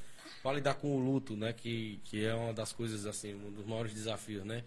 [0.42, 1.52] para lidar com o luto, né?
[1.52, 4.62] Que, que é uma das coisas assim, um dos maiores desafios, né?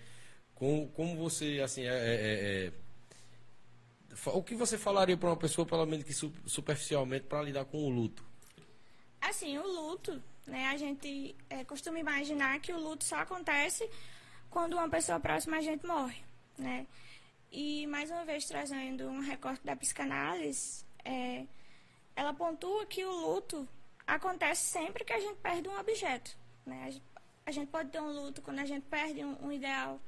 [0.58, 5.66] Como, como você assim é- é- é- é, o que você falaria para uma pessoa,
[5.68, 8.26] pelo menos que su- superficialmente, para lidar com o luto?
[9.22, 10.66] Assim, o luto, né?
[10.68, 13.88] A gente é, costuma imaginar que o luto só acontece
[14.50, 16.22] quando uma pessoa próxima a gente morre,
[16.58, 16.88] né?
[17.52, 21.46] E, mais uma vez, trazendo um recorte da psicanálise, é,
[22.16, 23.68] ela pontua que o luto
[24.08, 26.94] acontece sempre que a gente perde um objeto, né?
[27.46, 30.00] A gente pode ter um luto quando a gente perde um, um ideal,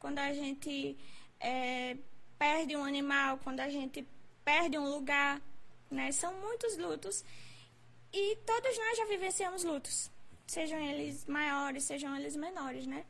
[0.00, 0.96] quando a gente
[1.38, 1.96] é,
[2.38, 4.04] perde um animal, quando a gente
[4.44, 5.40] perde um lugar,
[5.90, 6.10] né?
[6.10, 7.24] São muitos lutos
[8.12, 10.10] e todos nós já vivenciamos lutos,
[10.46, 13.04] sejam eles maiores, sejam eles menores, né?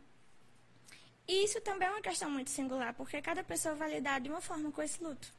[1.26, 4.40] E isso também é uma questão muito singular, porque cada pessoa vai lidar de uma
[4.40, 5.33] forma com esse luto,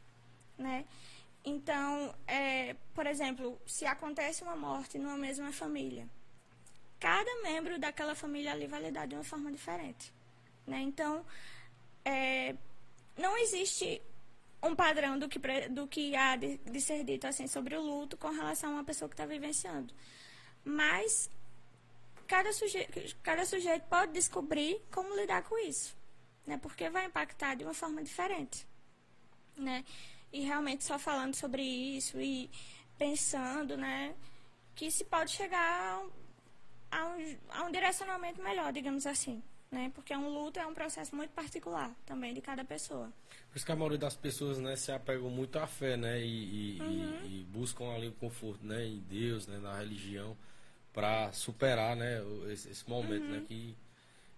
[0.58, 0.86] né?
[1.44, 6.08] Então, é, por exemplo, se acontece uma morte numa mesma família,
[7.00, 10.14] cada membro daquela família ali vai lidar de uma forma diferente,
[10.72, 10.82] né?
[10.82, 11.26] Então,
[12.06, 12.56] é,
[13.18, 14.02] não existe
[14.64, 18.16] um padrão do que, do que há de, de ser dito assim sobre o luto
[18.16, 19.94] com relação a uma pessoa que está vivenciando.
[20.64, 21.30] Mas
[22.26, 25.96] cada sujeito, cada sujeito pode descobrir como lidar com isso,
[26.48, 26.58] né?
[26.58, 28.66] Porque vai impactar de uma forma diferente,
[29.58, 29.84] né?
[30.32, 32.50] E realmente só falando sobre isso e
[32.98, 34.16] pensando, né?
[34.74, 36.02] Que se pode chegar
[36.90, 39.92] a um, a um direcionamento melhor, digamos assim, né?
[39.96, 43.12] Porque um luto é um processo muito particular também de cada pessoa.
[43.50, 46.78] Por isso que a maioria das pessoas, né, se apegam muito à fé, né, e,
[46.78, 47.20] e, uhum.
[47.24, 50.38] e, e buscam ali o conforto, né, em Deus, né, na religião,
[50.94, 53.40] para superar, né, esse, esse momento, né, uhum.
[53.42, 53.78] né, que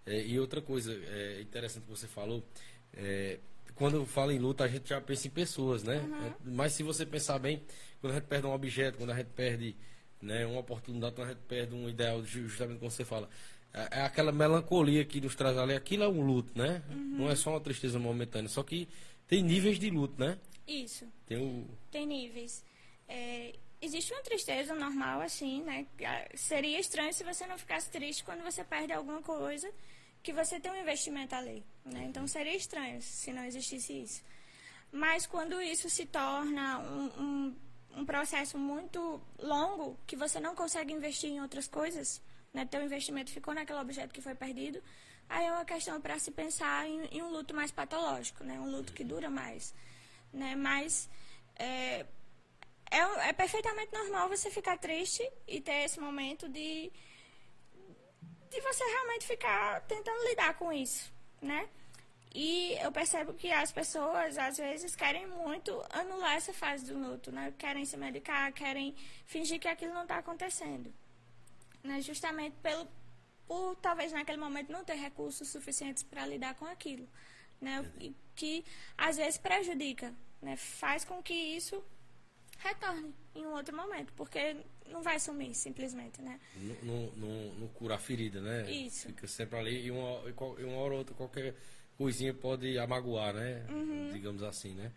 [0.06, 2.44] é, e outra coisa é interessante que você falou,
[2.92, 3.38] é,
[3.74, 5.98] quando fala em luta a gente já pensa em pessoas, né?
[5.98, 6.26] Uhum.
[6.26, 7.62] É, mas se você pensar bem,
[8.00, 9.74] quando a gente perde um objeto, quando a gente perde
[10.20, 13.28] né, uma oportunidade, quando a gente perde um ideal, justamente como você fala,
[13.74, 16.82] é, é aquela melancolia que nos traz ali, aquilo é um luto, né?
[16.88, 17.16] Uhum.
[17.18, 18.88] Não é só uma tristeza momentânea, só que
[19.26, 20.38] tem níveis de luto, né?
[20.66, 21.06] Isso.
[21.26, 21.66] Tem, o...
[21.90, 22.64] tem níveis.
[23.08, 25.86] É, existe uma tristeza normal, assim, né?
[26.34, 29.70] Seria estranho se você não ficasse triste quando você perde alguma coisa
[30.22, 31.62] que você tem um investimento ali.
[31.84, 32.04] Né?
[32.04, 34.22] Então seria estranho se não existisse isso.
[34.90, 37.56] Mas quando isso se torna um, um,
[37.96, 42.22] um processo muito longo, que você não consegue investir em outras coisas,
[42.54, 42.64] né?
[42.64, 44.82] teu investimento ficou naquele objeto que foi perdido,
[45.28, 48.58] aí é uma questão para se pensar em, em, um luto mais patológico, né?
[48.60, 49.74] um luto que dura mais.
[50.32, 50.54] Né?
[50.54, 51.10] Mas
[51.56, 52.06] é,
[52.90, 56.92] é, é perfeitamente normal você ficar triste e ter esse momento de
[58.50, 61.68] de você realmente ficar tentando lidar com isso, né?
[62.32, 67.32] E eu percebo que as pessoas, às vezes, querem muito anular essa fase do luto,
[67.32, 67.52] né?
[67.58, 68.94] Querem se medicar, querem
[69.26, 70.92] fingir que aquilo não está acontecendo.
[71.84, 72.00] Né?
[72.00, 72.88] Justamente pelo,
[73.46, 77.06] por talvez naquele momento não ter recursos suficientes para lidar com aquilo.
[77.60, 77.88] Né?
[78.00, 78.64] E que
[78.98, 80.12] às vezes prejudica,
[80.42, 80.56] né?
[80.56, 81.84] faz com que isso
[82.58, 84.56] retorne em um outro momento, porque
[84.86, 86.40] não vai sumir, simplesmente, né?
[86.82, 88.70] Não, não, não cura a ferida, né?
[88.70, 89.08] Isso.
[89.08, 90.22] Fica sempre ali e uma,
[90.58, 91.54] e uma hora ou outra, qualquer
[91.96, 93.66] coisinha pode amagoar, né?
[93.68, 94.10] Uhum.
[94.12, 94.92] Digamos assim, né?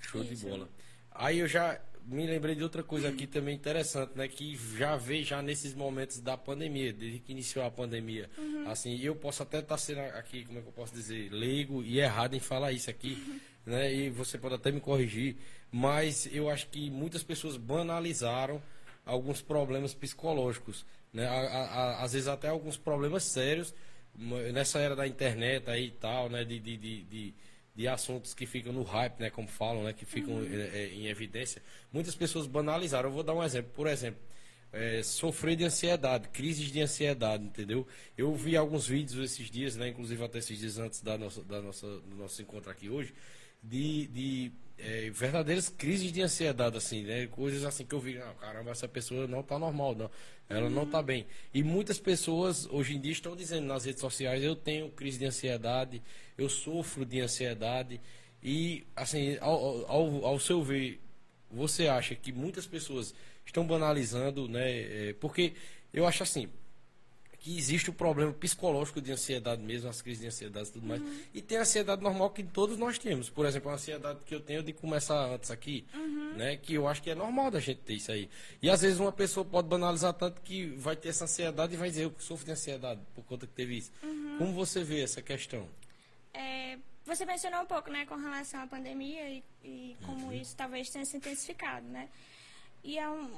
[0.00, 0.34] Show Isso.
[0.34, 0.68] de bola.
[1.10, 4.28] Aí eu já me lembrei de outra coisa aqui também interessante, né?
[4.28, 8.30] Que já veio já nesses momentos da pandemia, desde que iniciou a pandemia.
[8.38, 8.70] Uhum.
[8.70, 11.98] Assim, eu posso até estar sendo aqui, como é que eu posso dizer, leigo e
[11.98, 13.40] errado em falar isso aqui, uhum.
[13.66, 13.92] né?
[13.92, 15.36] E você pode até me corrigir,
[15.70, 18.62] mas eu acho que muitas pessoas banalizaram
[19.04, 21.26] alguns problemas psicológicos, né?
[21.98, 23.74] Às vezes até alguns problemas sérios
[24.52, 26.44] nessa era da internet aí e tal, né?
[26.44, 27.34] De, de, de, de,
[27.76, 29.28] de assuntos que ficam no hype, né?
[29.28, 29.92] Como falam, né?
[29.92, 30.48] Que ficam uhum.
[30.50, 31.62] é, é, em evidência.
[31.92, 33.10] Muitas pessoas banalizaram.
[33.10, 33.70] Eu vou dar um exemplo.
[33.74, 34.18] Por exemplo,
[34.72, 37.86] é, sofrer de ansiedade, crises de ansiedade, entendeu?
[38.16, 39.88] Eu vi alguns vídeos esses dias, né?
[39.88, 43.12] Inclusive até esses dias antes da nossa, da nossa, do nosso encontro aqui hoje,
[43.62, 47.26] de, de é, verdadeiras crises de ansiedade, assim, né?
[47.26, 50.10] Coisas assim que eu vi, ah, caramba, essa pessoa não está normal, não.
[50.48, 50.70] Ela uhum.
[50.70, 51.26] não está bem.
[51.52, 55.26] E muitas pessoas hoje em dia estão dizendo nas redes sociais, eu tenho crise de
[55.26, 56.02] ansiedade,
[56.36, 58.00] eu sofro de ansiedade.
[58.42, 61.00] E, assim, ao, ao, ao seu ver,
[61.50, 63.14] você acha que muitas pessoas
[63.44, 65.08] estão banalizando, né?
[65.08, 65.54] É, porque
[65.92, 66.48] eu acho assim,
[67.46, 71.00] que existe o problema psicológico de ansiedade mesmo, as crises de ansiedade e tudo mais.
[71.00, 71.20] Uhum.
[71.32, 73.30] E tem a ansiedade normal que todos nós temos.
[73.30, 76.34] Por exemplo, a ansiedade que eu tenho de começar antes aqui, uhum.
[76.34, 76.56] né?
[76.56, 78.28] Que eu acho que é normal da gente ter isso aí.
[78.60, 81.88] E às vezes uma pessoa pode banalizar tanto que vai ter essa ansiedade e vai
[81.88, 83.92] dizer, eu sofro de ansiedade por conta que teve isso.
[84.02, 84.38] Uhum.
[84.38, 85.68] Como você vê essa questão?
[86.38, 90.32] É, você mencionou um pouco, né, com relação à pandemia e, e como uhum.
[90.32, 92.08] isso talvez tenha se intensificado, né?
[92.84, 93.30] E é um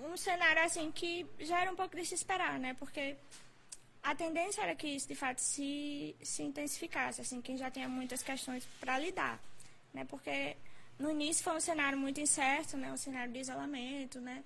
[0.00, 2.74] um cenário assim que já era um pouco de se esperar, né?
[2.74, 3.16] Porque
[4.02, 8.22] a tendência era que isso de fato se, se intensificasse, assim, quem já tinha muitas
[8.22, 9.40] questões para lidar,
[9.92, 10.04] né?
[10.04, 10.56] Porque
[10.98, 12.92] no início foi um cenário muito incerto, né?
[12.92, 14.44] Um cenário de isolamento, né?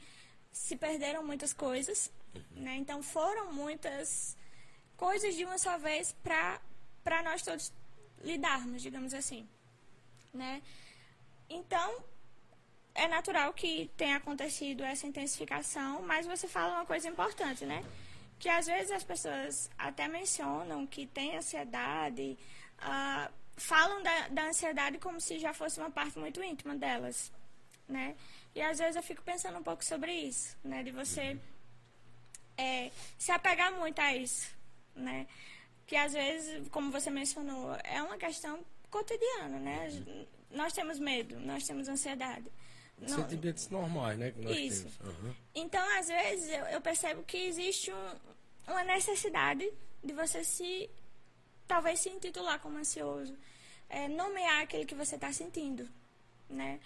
[0.50, 2.62] Se perderam muitas coisas, uhum.
[2.62, 2.76] né?
[2.76, 4.36] Então foram muitas
[4.96, 6.60] coisas de uma só vez para
[7.02, 7.72] para nós todos
[8.22, 9.48] lidarmos, digamos assim,
[10.32, 10.62] né?
[11.48, 12.04] Então
[12.94, 17.84] é natural que tenha acontecido essa intensificação, mas você fala uma coisa importante, né?
[18.38, 22.36] Que às vezes as pessoas até mencionam que tem ansiedade,
[22.78, 27.32] uh, falam da, da ansiedade como se já fosse uma parte muito íntima delas,
[27.88, 28.16] né?
[28.54, 30.82] E às vezes eu fico pensando um pouco sobre isso, né?
[30.82, 31.38] De você
[32.56, 34.50] é, se apegar muito a isso,
[34.94, 35.26] né?
[35.92, 39.90] Que às vezes, como você mencionou, é uma questão cotidiana, né?
[40.50, 42.50] Nós temos medo, nós temos ansiedade.
[42.98, 44.32] Não, Sentimentos normais, né?
[44.52, 44.86] isso.
[45.04, 45.34] Uhum.
[45.54, 49.70] Então, às vezes, eu, eu percebo que existe um, uma necessidade
[50.02, 50.88] de você se.
[51.68, 53.36] talvez se intitular como ansioso.
[53.90, 55.86] É, nomear aquele que você está sentindo,
[56.48, 56.80] né?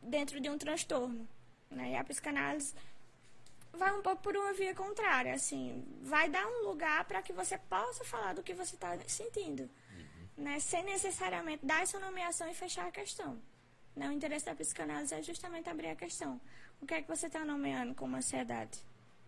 [0.00, 1.28] Dentro de um transtorno.
[1.70, 1.90] Né?
[1.90, 2.74] E a psicanálise
[3.72, 5.84] vai um pouco por uma via contrária, assim.
[6.02, 9.62] Vai dar um lugar para que você possa falar do que você está sentindo.
[9.62, 10.44] Uhum.
[10.44, 10.60] Né?
[10.60, 13.40] Sem necessariamente dar essa nomeação e fechar a questão.
[13.96, 14.08] Né?
[14.08, 16.40] O interesse da psicanálise é justamente abrir a questão.
[16.80, 18.80] O que é que você está nomeando como ansiedade?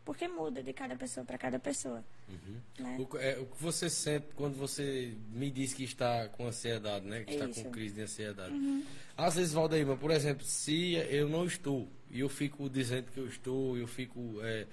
[0.04, 2.04] porque muda de cada pessoa para cada pessoa.
[2.28, 2.60] Uhum.
[2.78, 2.96] Né?
[2.98, 7.24] O, é, o que você sente quando você me diz que está com ansiedade, né?
[7.24, 7.64] Que está Isso.
[7.64, 8.52] com crise de ansiedade.
[8.52, 8.84] Uhum.
[9.16, 13.26] Às vezes, Valdeima, por exemplo, se eu não estou e eu fico dizendo que eu
[13.26, 14.68] estou, eu fico é,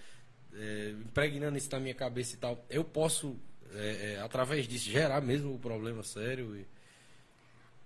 [0.53, 3.35] é, impregnando isso na minha cabeça e tal, eu posso,
[3.73, 6.55] é, é, através disso, gerar mesmo o problema sério?
[6.55, 6.67] E...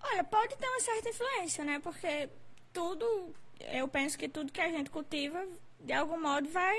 [0.04, 1.80] Olha, pode ter uma certa influência, né?
[1.80, 2.28] Porque
[2.74, 3.34] tudo,
[3.72, 5.48] eu penso que tudo que a gente cultiva,
[5.80, 6.78] de algum modo, vai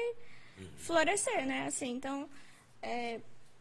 [0.77, 1.66] florescer, né?
[1.66, 2.29] Assim, então,
[2.83, 3.20] é,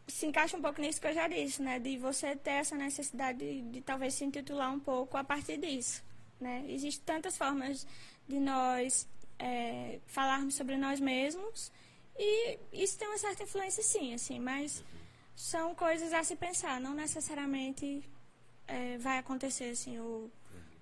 [0.09, 1.79] se encaixa um pouco nisso que eu já disse, né?
[1.79, 6.03] De você ter essa necessidade de, de talvez se intitular um pouco a partir disso,
[6.37, 6.65] né?
[6.67, 7.87] Existem tantas formas
[8.27, 9.07] de nós
[9.39, 11.71] é, falarmos sobre nós mesmos
[12.17, 14.83] e isso tem uma certa influência, sim, assim, mas
[15.35, 18.03] são coisas a se pensar, não necessariamente
[18.67, 20.31] é, vai acontecer, assim, ou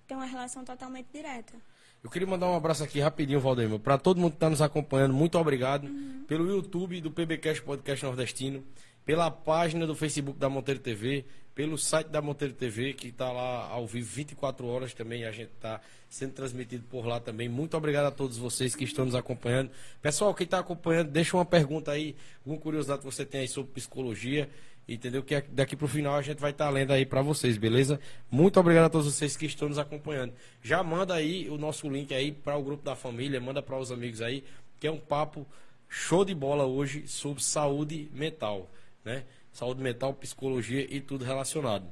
[0.06, 1.54] ter uma relação totalmente direta.
[2.02, 5.14] Eu queria mandar um abraço aqui rapidinho, Valdemir, para todo mundo que está nos acompanhando.
[5.14, 5.88] Muito obrigado
[6.28, 8.62] pelo YouTube do PBcast Podcast Nordestino,
[9.06, 11.24] pela página do Facebook da Monteiro TV,
[11.54, 15.24] pelo site da Monteiro TV, que está lá ao vivo 24 horas também.
[15.24, 15.80] A gente está
[16.14, 17.48] sendo transmitido por lá também.
[17.48, 19.70] Muito obrigado a todos vocês que estão nos acompanhando.
[20.00, 23.72] Pessoal, quem está acompanhando, deixa uma pergunta aí, alguma curiosidade que você tem aí sobre
[23.72, 24.48] psicologia.
[24.86, 25.22] Entendeu?
[25.22, 27.98] Que daqui pro final a gente vai estar lendo aí para vocês, beleza?
[28.30, 30.32] Muito obrigado a todos vocês que estão nos acompanhando.
[30.62, 33.90] Já manda aí o nosso link aí para o grupo da família, manda para os
[33.90, 34.44] amigos aí,
[34.78, 35.46] que é um papo
[35.88, 38.70] show de bola hoje sobre saúde mental,
[39.04, 39.24] né?
[39.52, 41.86] Saúde mental, psicologia e tudo relacionado.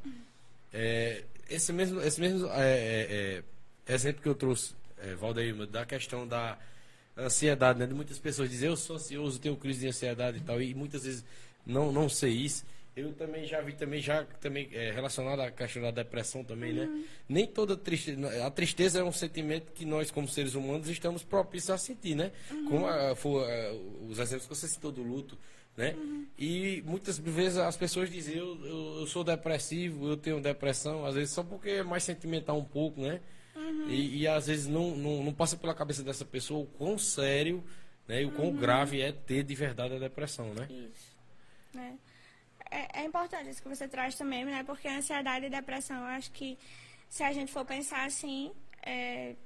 [0.70, 3.42] É, esse mesmo, esse mesmo é, é, é,
[3.86, 6.58] exemplo que eu trouxe, é, Valdeir, da questão da
[7.16, 7.86] ansiedade, né?
[7.86, 11.04] De muitas pessoas dizem, eu sou ansioso, tenho crise de ansiedade e tal, e muitas
[11.04, 11.24] vezes
[11.66, 12.64] não, não sei isso.
[12.94, 17.04] Eu também já vi também já também é, relacionado à questão da depressão também, né?
[17.26, 21.70] Nem toda tristeza, a tristeza é um sentimento que nós como seres humanos estamos propícios
[21.70, 22.32] a sentir, né?
[22.68, 23.72] Como a, foi, a,
[24.10, 25.38] os exemplos que você citou do luto,
[25.74, 25.96] né?
[26.38, 31.14] E muitas vezes as pessoas dizem eu, eu, eu sou depressivo, eu tenho depressão, às
[31.14, 33.22] vezes só porque é mais sentimental um pouco, né?
[33.88, 37.62] E, e às vezes não, não, não passa pela cabeça dessa pessoa o quão sério
[38.08, 40.66] né, e o quão grave é ter de verdade a depressão, né?
[40.70, 41.16] Isso.
[41.72, 41.98] Né?
[42.70, 44.64] É, é importante isso que você traz também, né?
[44.64, 46.58] Porque a ansiedade e depressão, eu acho que
[47.08, 48.50] se a gente for pensar assim,
[48.82, 49.36] é,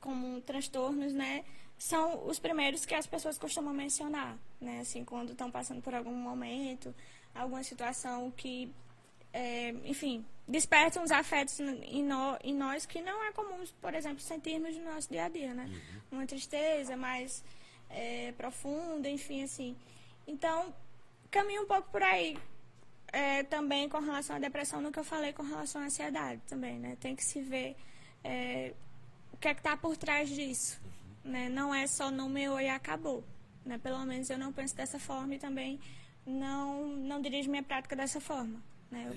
[0.00, 1.44] como transtornos, né?
[1.76, 4.80] São os primeiros que as pessoas costumam mencionar, né?
[4.80, 6.94] Assim, quando estão passando por algum momento,
[7.34, 8.72] alguma situação que,
[9.36, 14.20] é, enfim, desperta uns afetos em, no, em nós que não é comum, por exemplo,
[14.20, 15.70] sentirmos no nosso dia a dia, né?
[16.10, 17.44] Uma tristeza mais
[17.90, 19.76] é, profunda, enfim, assim.
[20.26, 20.74] Então,
[21.30, 22.38] caminha um pouco por aí.
[23.12, 26.78] É, também com relação à depressão, no que eu falei com relação à ansiedade também,
[26.78, 26.96] né?
[26.98, 27.76] Tem que se ver
[28.24, 28.72] é,
[29.32, 30.80] o que é que está por trás disso,
[31.22, 31.50] né?
[31.50, 33.22] Não é só nomeou e acabou,
[33.66, 33.76] né?
[33.78, 35.78] Pelo menos eu não penso dessa forma e também
[36.26, 38.60] não, não dirijo minha prática dessa forma,
[38.90, 39.16] né?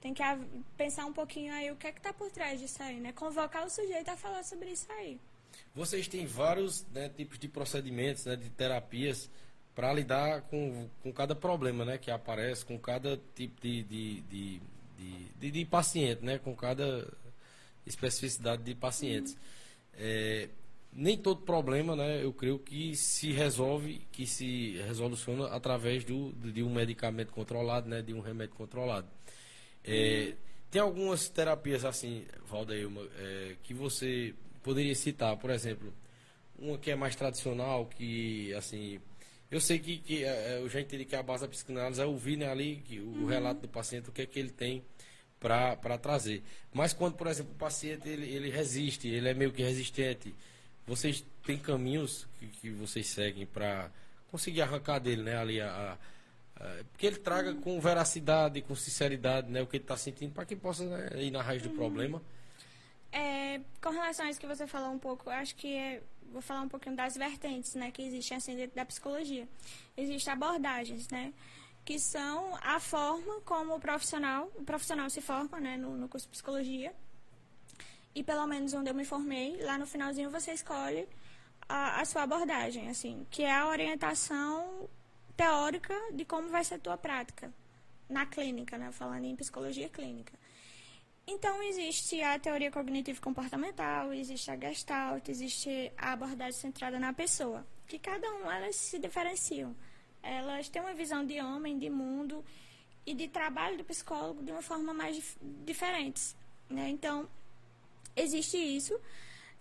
[0.00, 0.22] Tenho que
[0.76, 3.12] pensar um pouquinho aí o que é que está por trás disso aí, né?
[3.12, 5.18] Convocar o sujeito a falar sobre isso aí.
[5.74, 9.30] Vocês têm vários né, tipos de procedimentos, né, de terapias
[9.74, 14.60] para lidar com, com cada problema né, que aparece, com cada tipo de, de, de,
[15.38, 17.12] de, de- paciente, né, com cada
[17.86, 19.36] especificidade de pacientes.
[19.94, 20.48] É,
[20.96, 26.62] nem todo problema, né, eu creio que se resolve, que se resoluciona através do, de
[26.62, 29.06] um medicamento controlado, né, de um remédio controlado.
[29.84, 30.34] É,
[30.70, 35.92] tem algumas terapias assim, Valdeilma, é, que você poderia citar, por exemplo,
[36.58, 38.98] uma que é mais tradicional, que assim,
[39.50, 42.38] eu sei que, que é, eu já entendi que a base da psicanálise é ouvir
[42.38, 44.82] né, ali que, o relato do paciente, o que é que ele tem
[45.38, 46.42] para trazer.
[46.72, 50.34] Mas quando, por exemplo, o paciente ele, ele resiste, ele é meio que resistente,
[50.86, 53.90] vocês têm caminhos que, que vocês seguem para
[54.30, 59.50] conseguir arrancar dele, né, ali a, a- a- porque ele traga com veracidade, com sinceridade,
[59.50, 62.22] né, o que ele está sentindo, para que possa né, ir na raiz do problema.
[63.12, 66.62] É, com relação a isso que você falou um pouco, acho que é, vou falar
[66.62, 69.48] um pouquinho das vertentes, né, que existem assim dentro da psicologia.
[69.96, 71.32] Existem abordagens, né,
[71.84, 76.26] que são a forma como o profissional, o profissional se forma, né, no, no curso
[76.26, 76.92] de psicologia.
[78.16, 81.06] E pelo menos onde eu me formei, lá no finalzinho você escolhe
[81.68, 84.88] a, a sua abordagem, assim, que é a orientação
[85.36, 87.52] teórica de como vai ser a tua prática
[88.08, 90.32] na clínica, né, falando em psicologia clínica.
[91.26, 97.98] Então, existe a teoria cognitivo-comportamental, existe a gestalt, existe a abordagem centrada na pessoa, que
[97.98, 99.76] cada uma elas se diferenciam.
[100.22, 102.42] Elas têm uma visão de homem, de mundo
[103.04, 105.36] e de trabalho do psicólogo de uma forma mais dif
[105.66, 106.34] diferentes.
[106.70, 106.88] Né?
[106.88, 107.28] Então,
[108.16, 108.98] existe isso.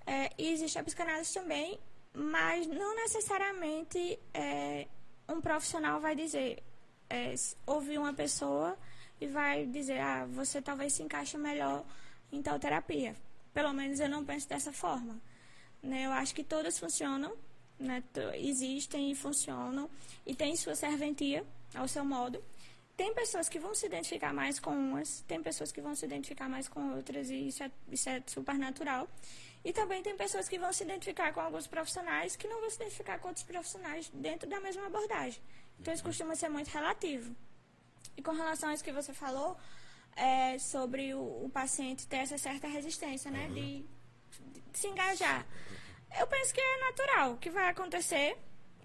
[0.07, 1.79] É, e existe a psicanálise também,
[2.13, 4.87] mas não necessariamente é,
[5.27, 6.63] um profissional vai dizer,
[7.09, 7.33] é,
[7.65, 8.77] ouvir uma pessoa
[9.19, 11.83] e vai dizer, ah, você talvez se encaixe melhor
[12.31, 13.15] em tal terapia.
[13.53, 15.19] Pelo menos eu não penso dessa forma.
[15.81, 16.05] Né?
[16.05, 17.35] Eu acho que todas funcionam,
[17.79, 18.03] né?
[18.35, 19.89] existem e funcionam,
[20.25, 22.43] e tem sua serventia ao seu modo.
[22.95, 26.47] Tem pessoas que vão se identificar mais com umas, tem pessoas que vão se identificar
[26.47, 29.07] mais com outras, e isso é, isso é super natural.
[29.65, 32.75] E também tem pessoas que vão se identificar com alguns profissionais que não vão se
[32.77, 35.41] identificar com outros profissionais dentro da mesma abordagem.
[35.79, 37.35] Então, isso costuma ser muito relativo.
[38.15, 39.57] E com relação a isso que você falou,
[40.15, 43.47] é, sobre o, o, paciente ter essa certa resistência, né?
[43.49, 45.45] De, de, se engajar.
[46.17, 48.37] Eu penso que é natural, que vai acontecer.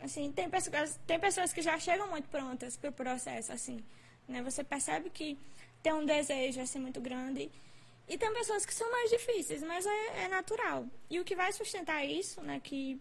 [0.03, 3.85] Assim, tem pessoas, tem pessoas que já chegam muito prontas para o processo, assim.
[4.31, 4.43] Né?
[4.43, 5.37] Você percebe que
[5.83, 7.51] tem um desejo, assim, muito grande.
[8.09, 10.87] E tem pessoas que são mais difíceis, mas é, é natural.
[11.09, 12.61] E o que vai sustentar isso, né?
[12.63, 13.01] Que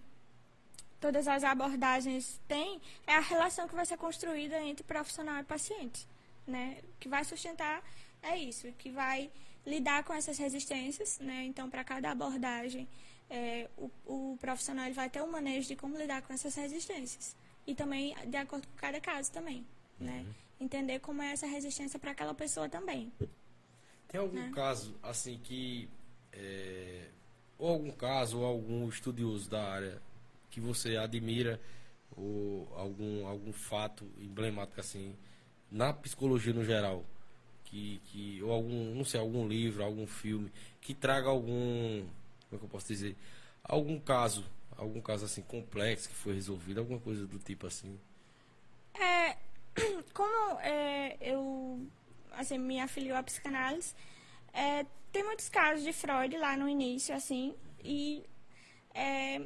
[1.00, 6.06] todas as abordagens têm, é a relação que vai ser construída entre profissional e paciente.
[6.46, 6.78] Né?
[6.84, 7.84] O que vai sustentar
[8.22, 9.32] é isso, que vai
[9.66, 11.20] lidar com essas resistências.
[11.20, 11.46] Né?
[11.46, 12.88] Então, para cada abordagem,
[13.30, 17.36] é, o, o, profissional vai ter um manejo de como lidar com essas resistências.
[17.66, 19.66] E também de acordo com cada caso também.
[20.00, 20.26] Né?
[20.60, 23.12] Entender como é essa resistência para aquela pessoa também.
[24.08, 24.52] Tem algum né?
[24.54, 25.88] caso, assim, que.
[26.34, 27.08] É,
[27.58, 30.02] ou algum caso, ou algum estudioso da área
[30.50, 31.60] que você admira,
[32.16, 35.16] ou algum, algum fato emblemático, assim,
[35.72, 37.06] na psicologia no geral?
[37.66, 40.52] Que, que, ou algum, não sei, algum livro, algum filme,
[40.82, 42.04] que traga algum.
[42.50, 43.16] Como é que eu posso dizer?
[43.64, 44.44] Algum caso,
[44.76, 48.00] algum caso assim complexo que foi resolvido, alguma coisa do tipo assim.
[48.96, 49.38] É,
[50.14, 51.88] como é, eu
[52.34, 53.94] assim, me afiliou à psicanálise,
[54.54, 58.24] é, tem muitos casos de Freud lá no início, assim, e
[58.94, 59.42] é,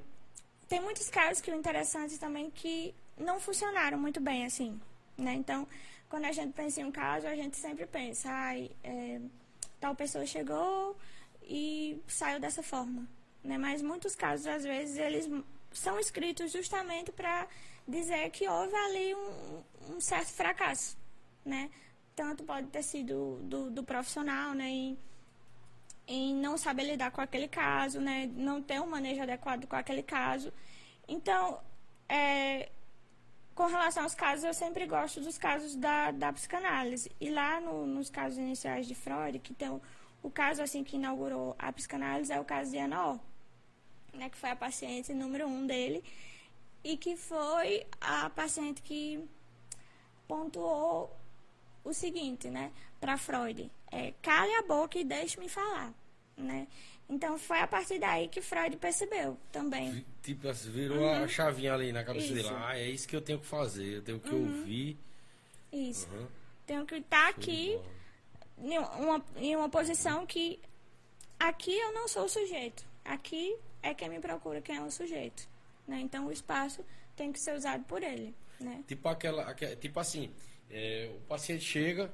[0.67, 4.80] tem muitos casos que o interessante também que não funcionaram muito bem, assim,
[5.17, 5.34] né?
[5.34, 5.67] Então,
[6.09, 9.19] quando a gente pensa em um caso, a gente sempre pensa, ai, é,
[9.80, 10.97] tal pessoa chegou
[11.41, 13.07] e saiu dessa forma,
[13.43, 13.57] né?
[13.57, 15.30] Mas muitos casos, às vezes, eles
[15.71, 17.47] são escritos justamente para
[17.88, 19.63] dizer que houve ali um,
[19.95, 20.97] um certo fracasso,
[21.45, 21.69] né?
[22.15, 24.97] tanto pode ter sido do, do profissional, né, em,
[26.07, 30.03] em não saber lidar com aquele caso, né, não ter um manejo adequado com aquele
[30.03, 30.53] caso.
[31.07, 31.59] Então,
[32.07, 32.69] é,
[33.55, 37.11] com relação aos casos, eu sempre gosto dos casos da, da psicanálise.
[37.19, 39.81] E lá no, nos casos iniciais de Freud, que tem o,
[40.21, 43.19] o, caso assim que inaugurou a psicanálise é o caso de Ana O,
[44.13, 46.03] né, que foi a paciente número um dele
[46.84, 49.23] e que foi a paciente que
[50.27, 51.15] pontuou
[51.84, 55.93] o seguinte, né, para Freud, é, cale a boca e deixe-me falar,
[56.38, 56.67] né?
[57.09, 60.05] Então foi a partir daí que Freud percebeu também.
[60.21, 61.23] Tipo, virou uhum.
[61.23, 62.36] a chavinha ali na cabeça isso.
[62.36, 62.49] dele.
[62.51, 64.59] Ah, é isso que eu tenho que fazer, eu tenho que uhum.
[64.59, 64.97] ouvir.
[65.71, 66.07] Isso.
[66.09, 66.27] Uhum.
[66.65, 67.77] Tenho que estar aqui
[68.57, 70.59] em uma, em uma posição que
[71.39, 72.86] aqui eu não sou o sujeito.
[73.03, 75.47] Aqui é quem me procura, quem é o sujeito.
[75.88, 76.01] Né?
[76.01, 76.84] Então o espaço
[77.15, 78.36] tem que ser usado por ele.
[78.59, 78.84] Né?
[78.88, 80.31] Tipo aquela, aquela tipo assim,
[80.69, 82.11] é, o paciente chega,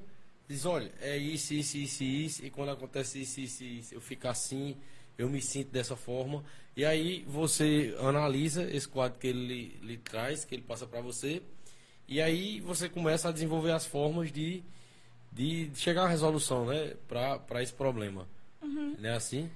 [0.48, 4.26] diz, olha, é isso, isso, isso, isso, e quando acontece isso, isso, isso, eu fico
[4.28, 4.76] assim,
[5.16, 6.44] eu me sinto dessa forma.
[6.76, 11.42] E aí você analisa esse quadro que ele lhe, traz, que ele passa para você,
[12.08, 14.64] e aí você começa a desenvolver as formas de,
[15.30, 18.28] de chegar à resolução, né, para esse problema.
[18.60, 18.96] Uhum.
[18.98, 19.48] Não é assim?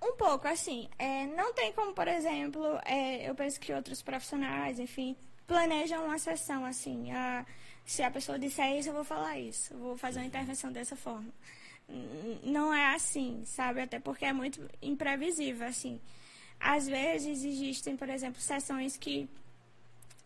[0.00, 0.88] Um pouco, assim.
[0.98, 6.18] É, não tem como, por exemplo, é, eu penso que outros profissionais, enfim, planejam uma
[6.18, 7.10] sessão, assim.
[7.12, 7.44] A,
[7.84, 9.76] se a pessoa disser isso, eu vou falar isso.
[9.76, 11.32] Vou fazer uma intervenção dessa forma.
[12.42, 13.80] Não é assim, sabe?
[13.80, 16.00] Até porque é muito imprevisível, assim.
[16.60, 19.28] Às vezes existem, por exemplo, sessões que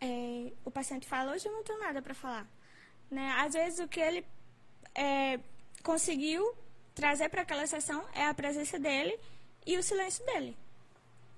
[0.01, 2.47] é, o paciente fala, hoje eu não tenho nada para falar.
[3.11, 3.35] Né?
[3.39, 4.25] Às vezes o que ele
[4.95, 5.39] é,
[5.83, 6.57] conseguiu
[6.95, 9.19] trazer para aquela sessão é a presença dele
[9.67, 10.57] e o silêncio dele.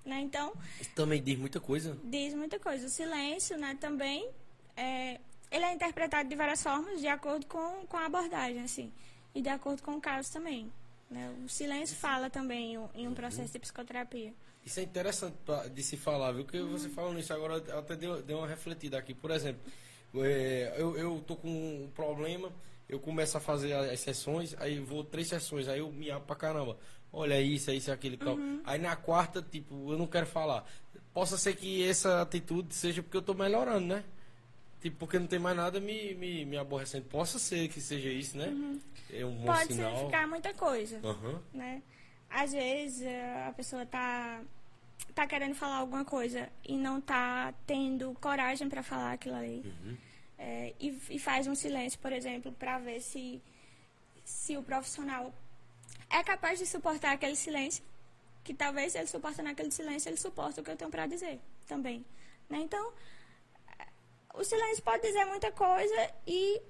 [0.05, 0.21] Né?
[0.21, 0.53] Então.
[0.81, 1.97] Isso também diz muita coisa.
[2.05, 2.87] Diz muita coisa.
[2.87, 4.29] O silêncio, né, também
[4.77, 5.19] é,
[5.51, 8.93] ele é interpretado de várias formas, de acordo com, com a abordagem, assim.
[9.35, 10.71] E de acordo com o caso também.
[11.11, 11.35] Né?
[11.45, 14.33] O silêncio fala também em um processo de psicoterapia.
[14.65, 15.37] Isso é interessante
[15.73, 16.45] de se falar, viu?
[16.45, 16.71] Que uhum.
[16.71, 19.13] você falando isso agora, até deu, deu uma refletida aqui.
[19.13, 19.61] Por exemplo,
[20.17, 22.51] é, eu, eu tô com um problema,
[22.89, 26.37] eu começo a fazer as sessões, aí vou três sessões, aí eu me abro pra
[26.37, 26.79] caramba.
[27.15, 28.35] Olha isso, é isso, é aquilo e tal.
[28.35, 28.61] Uhum.
[28.65, 30.67] Aí na quarta, tipo, eu não quero falar.
[31.13, 34.05] Possa ser que essa atitude seja porque eu tô melhorando, né?
[34.81, 37.07] Tipo, porque não tem mais nada me, me, me aborrecendo.
[37.07, 38.49] Possa ser que seja isso, né?
[38.49, 38.81] Uhum.
[39.13, 39.95] É um bom Pode sinal.
[39.95, 41.39] significar muita coisa, uhum.
[41.53, 41.83] né?
[42.29, 43.07] Às vezes
[43.47, 44.43] a pessoa tá
[45.15, 49.63] tá querendo falar alguma coisa e não tá tendo coragem para falar aquilo ali.
[49.65, 49.97] Uhum.
[50.37, 53.41] É, e, e faz um silêncio, por exemplo, para ver se,
[54.25, 55.33] se o profissional
[56.11, 57.85] é capaz de suportar aquele silêncio,
[58.43, 62.05] que talvez ele suporta naquele silêncio, ele suporta o que eu tenho para dizer também.
[62.49, 62.59] Né?
[62.59, 62.93] Então,
[64.35, 66.61] o silêncio pode dizer muita coisa e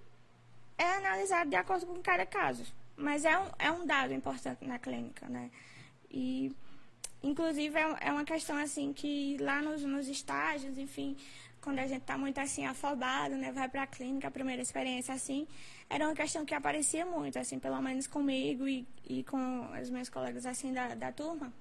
[0.79, 2.65] é analisado de acordo com cada caso.
[2.97, 5.51] Mas é um, é um dado importante na clínica, né?
[6.09, 6.55] E,
[7.23, 11.17] inclusive, é, é uma questão, assim, que lá nos, nos estágios, enfim,
[11.61, 13.51] quando a gente está muito, assim, afobado, né?
[13.51, 15.49] Vai para a clínica, a primeira experiência, assim,
[15.89, 20.09] era uma questão que aparecia muito, assim, pelo menos comigo e, e com os meus
[20.09, 21.53] colegas, assim, da, da turma.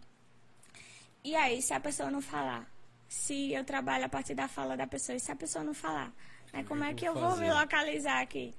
[1.24, 2.68] E aí, se a pessoa não falar?
[3.08, 6.12] Se eu trabalho a partir da fala da pessoa e se a pessoa não falar?
[6.52, 6.64] Né?
[6.64, 8.54] Como é que eu vou me localizar aqui?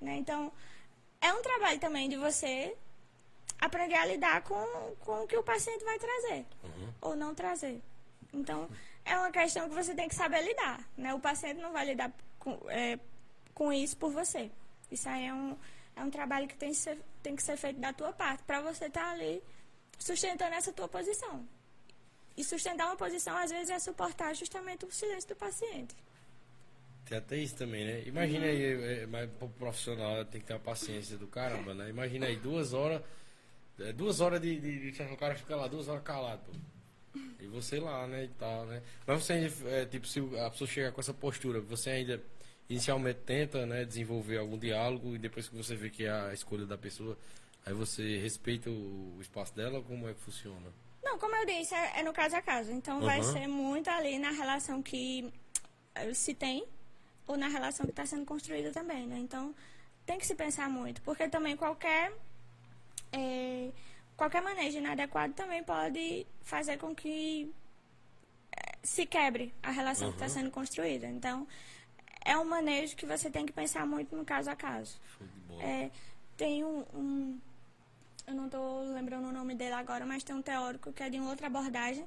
[0.00, 0.16] Né?
[0.16, 0.52] Então,
[1.20, 2.74] é um trabalho também de você
[3.60, 4.64] aprender a lidar com,
[5.00, 6.92] com o que o paciente vai trazer Uhum.
[7.02, 7.82] ou não trazer.
[8.32, 8.68] Então,
[9.04, 10.80] é uma questão que você tem que saber lidar.
[10.96, 11.12] Né?
[11.14, 12.98] O paciente não vai lidar com, é,
[13.54, 14.50] com isso por você.
[14.90, 15.56] Isso aí é um,
[15.96, 18.60] é um trabalho que tem que ser, tem que ser feito da tua parte, para
[18.60, 19.42] você estar tá ali
[19.98, 21.46] sustentando essa tua posição.
[22.36, 25.94] E sustentar uma posição, às vezes, é suportar justamente o silêncio do paciente.
[27.04, 28.02] Tem até isso também, né?
[28.06, 31.88] Imagina aí, é, é, mas pro profissional tem que ter uma paciência do caramba, né?
[31.88, 33.02] Imagina aí, duas horas.
[33.80, 36.52] é, duas horas de, de, de- O cara fica lá duas horas calado, pô.
[37.40, 38.24] E você lá, né?
[38.24, 38.82] E tal, né?
[39.06, 42.22] Mas você ainda, é, tipo, se a pessoa chegar com essa postura, você ainda
[42.68, 46.66] inicialmente tenta, né, desenvolver algum diálogo e depois que você vê que é a escolha
[46.66, 47.16] da pessoa,
[47.64, 50.70] aí você respeita o, espaço dela, como é que funciona?
[51.02, 52.70] Não, como eu disse, é, é no caso a caso.
[52.72, 53.32] Então, vai Uhum.
[53.32, 55.32] ser muito ali na relação que
[55.94, 56.66] eh, se tem
[57.26, 59.18] ou na relação que está sendo construída também, né?
[59.18, 59.54] Então,
[60.04, 61.00] tem que se pensar muito.
[61.02, 62.12] Porque também qualquer...
[63.12, 63.70] eh,
[64.16, 67.50] qualquer manejo inadequado também pode fazer com que
[68.56, 70.30] eh, se quebre a relação que está Uhum.
[70.32, 71.06] sendo construída.
[71.06, 71.46] Então,
[72.32, 74.94] é um manejo que você tem que pensar muito no caso a caso.
[75.60, 75.90] É,
[76.36, 77.40] tem um, um-
[78.26, 81.18] Eu não estou lembrando o nome dele agora, mas tem um teórico que é de
[81.18, 82.04] uma outra abordagem,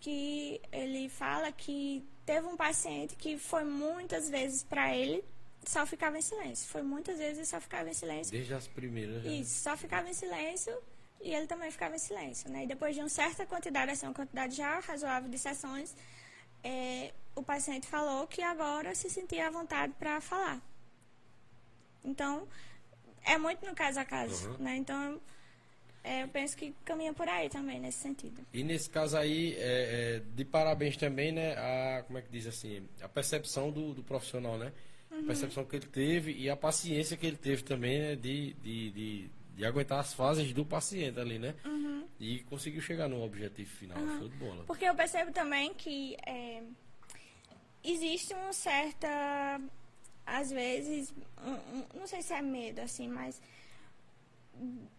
[0.00, 5.22] que ele fala que teve um paciente que foi muitas vezes para ele,
[5.64, 6.66] só ficava em silêncio.
[6.68, 8.32] Foi muitas vezes só ficava em silêncio.
[8.32, 9.22] Desde as primeiras.
[9.24, 9.30] né?
[9.30, 10.74] Isso, só ficava em silêncio
[11.20, 12.50] e ele também ficava em silêncio.
[12.50, 12.64] Né?
[12.64, 15.94] E depois de uma certa quantidade, assim, uma quantidade já razoável de sessões,
[16.64, 20.60] é, o paciente falou que agora se sentia à vontade para falar.
[22.04, 22.46] Então,
[23.24, 24.50] é muito no caso a caso.
[24.50, 24.58] Uhum.
[24.58, 24.76] Né?
[24.76, 25.20] Então,
[26.04, 28.44] é, eu penso que caminha por aí também, nesse sentido.
[28.52, 31.52] E nesse caso aí, é, é, de parabéns também, né?
[31.52, 32.88] A, como é que diz assim?
[33.00, 34.72] A percepção do, do profissional, né?
[35.10, 38.16] A percepção que ele teve e a paciência que ele teve também, né?
[38.16, 41.54] De, de, de, de aguentar as fases do paciente ali, né?
[42.18, 43.98] E conseguiu chegar no objetivo final.
[44.18, 44.64] Show de bola.
[44.64, 46.62] Porque eu percebo também que é,
[47.84, 49.08] existe uma certa,
[50.26, 51.12] às vezes,
[51.44, 53.40] um- um- não sei se é medo, assim, mas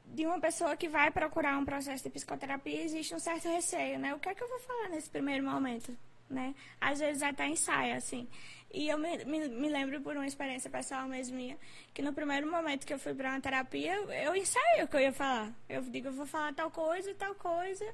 [0.05, 4.13] de uma pessoa que vai procurar um processo de psicoterapia, existe um certo receio, né?
[4.13, 5.95] O que é que eu vou falar nesse primeiro momento,
[6.29, 6.53] né?
[6.79, 8.27] Às vezes até ensaia, assim.
[8.71, 11.57] E eu me, me, me lembro por uma experiência pessoal mesmo minha,
[11.93, 15.01] que no primeiro momento que eu fui para uma terapia, eu, ensaiei o que eu
[15.01, 15.51] ia falar.
[15.69, 17.85] Eu digo, eu vou falar tal coisa tal coisa,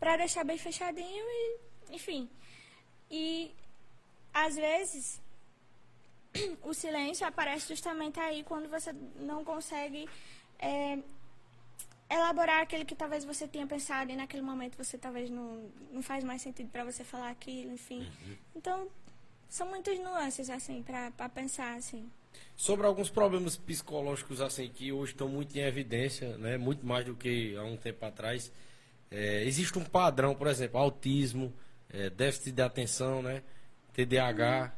[0.00, 1.58] para deixar bem fechadinho e,
[1.90, 2.28] enfim.
[3.10, 3.54] E
[4.32, 5.20] às vezes
[6.62, 10.08] o silêncio aparece justamente aí quando você não consegue
[10.58, 10.98] é,
[12.10, 16.22] elaborar aquilo que talvez você tenha pensado e naquele momento você talvez não, não faz
[16.22, 18.06] mais sentido para você falar aquilo, enfim.
[18.54, 18.88] Então,
[19.48, 22.10] são muitas nuances, assim, para pensar, assim.
[22.56, 26.56] Sobre alguns problemas psicológicos assim que hoje estão muito em evidência, né?
[26.56, 28.52] Muito mais do que há um tempo atrás.
[29.10, 31.52] É, existe um padrão, por exemplo, autismo,
[31.90, 33.42] é, déficit de atenção, né?
[33.94, 34.72] TDAH.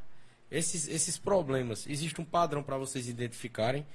[0.51, 3.85] Esses, esses problemas, existe um padrão para vocês identificarem,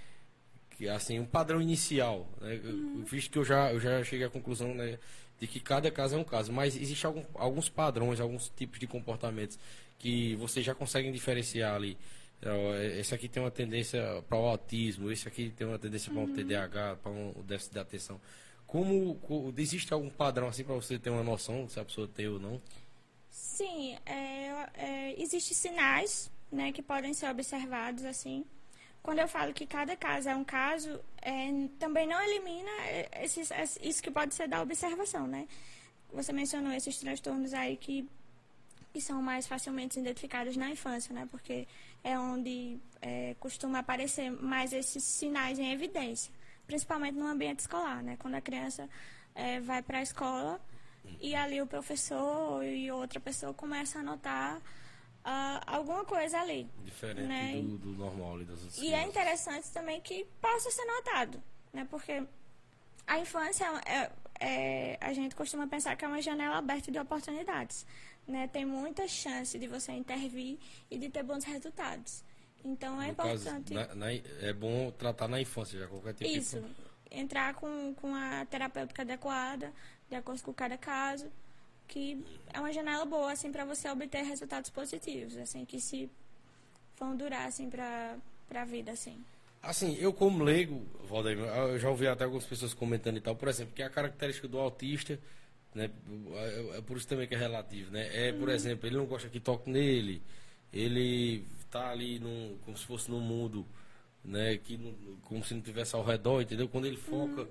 [0.77, 2.61] que assim, um padrão inicial, né?
[2.63, 4.99] Eu- Visto que eu já, eu já cheguei à conclusão, né,
[5.41, 8.87] de que cada caso é um caso, mas existe algum, alguns padrões, alguns tipos de
[8.87, 9.59] comportamentos
[9.99, 11.97] que vocês já conseguem diferenciar ali.
[12.45, 16.21] Ó, Esse aqui tem uma tendência para o autismo, esse aqui tem uma tendência para
[16.23, 18.21] um TDAH, para um déficit de atenção.
[18.67, 22.29] Como, co- existe algum padrão assim para você ter uma noção se a pessoa tem
[22.29, 22.61] ou não?
[23.31, 28.45] Sim, é, é, existem sinais né, que podem ser observados assim.
[29.03, 32.71] Quando eu falo que cada caso é um caso, é, também não elimina
[33.23, 35.49] esses, es- isso que pode ser da observação, né?
[36.13, 38.09] Você mencionou esses transtornos aí que,
[38.93, 41.29] que são mais facilmente identificados na infância, né?
[41.31, 41.67] Porque
[42.05, 46.33] é onde é, costuma aparecer mais esses sinais em evidência,
[46.67, 48.17] principalmente no ambiente escolar, né?
[48.19, 48.89] Quando a criança
[49.35, 50.61] é, vai para a escola,
[51.21, 56.69] e ali o professor e outra pessoa começam a notar uh, alguma coisa ali.
[56.85, 57.61] Diferente né?
[57.63, 61.43] do, do, normal ali das E é interessante também que possa ser notado,
[61.73, 61.87] né?
[61.91, 62.23] Porque
[63.07, 67.87] a infância é, é, a gente costuma pensar que é uma janela aberta de oportunidades.
[68.27, 68.49] Né?
[68.49, 70.59] Tem muita chance de você intervir
[70.91, 72.23] e de ter bons resultados.
[72.65, 73.75] Então é no importante.
[73.75, 76.61] Caso, na, na, é bom tratar na infância já qualquer tipo Isso.
[76.61, 76.91] De...
[77.13, 79.73] Entrar com, com a terapêutica adequada,
[80.11, 81.27] de acordo com cada caso,
[81.87, 86.11] que é uma janela boa assim para você obter resultados positivos, assim que se
[86.99, 88.17] vão durar assim para
[88.49, 89.17] para a vida assim.
[89.63, 93.49] Assim, eu como leigo, Valdeir, eu já ouvi até algumas pessoas comentando e tal, por
[93.49, 95.19] exemplo, que a característica do autista,
[95.75, 95.91] né,
[96.33, 98.09] é, é por isso também que é relativo, né?
[98.13, 98.55] É, por uhum.
[98.55, 100.23] exemplo, ele não gosta que toque nele,
[100.73, 103.67] ele tá ali num, como se fosse no mundo,
[104.25, 104.79] né, que
[105.25, 106.69] como se não tivesse ao redor, entendeu?
[106.69, 107.49] Quando ele foca uhum.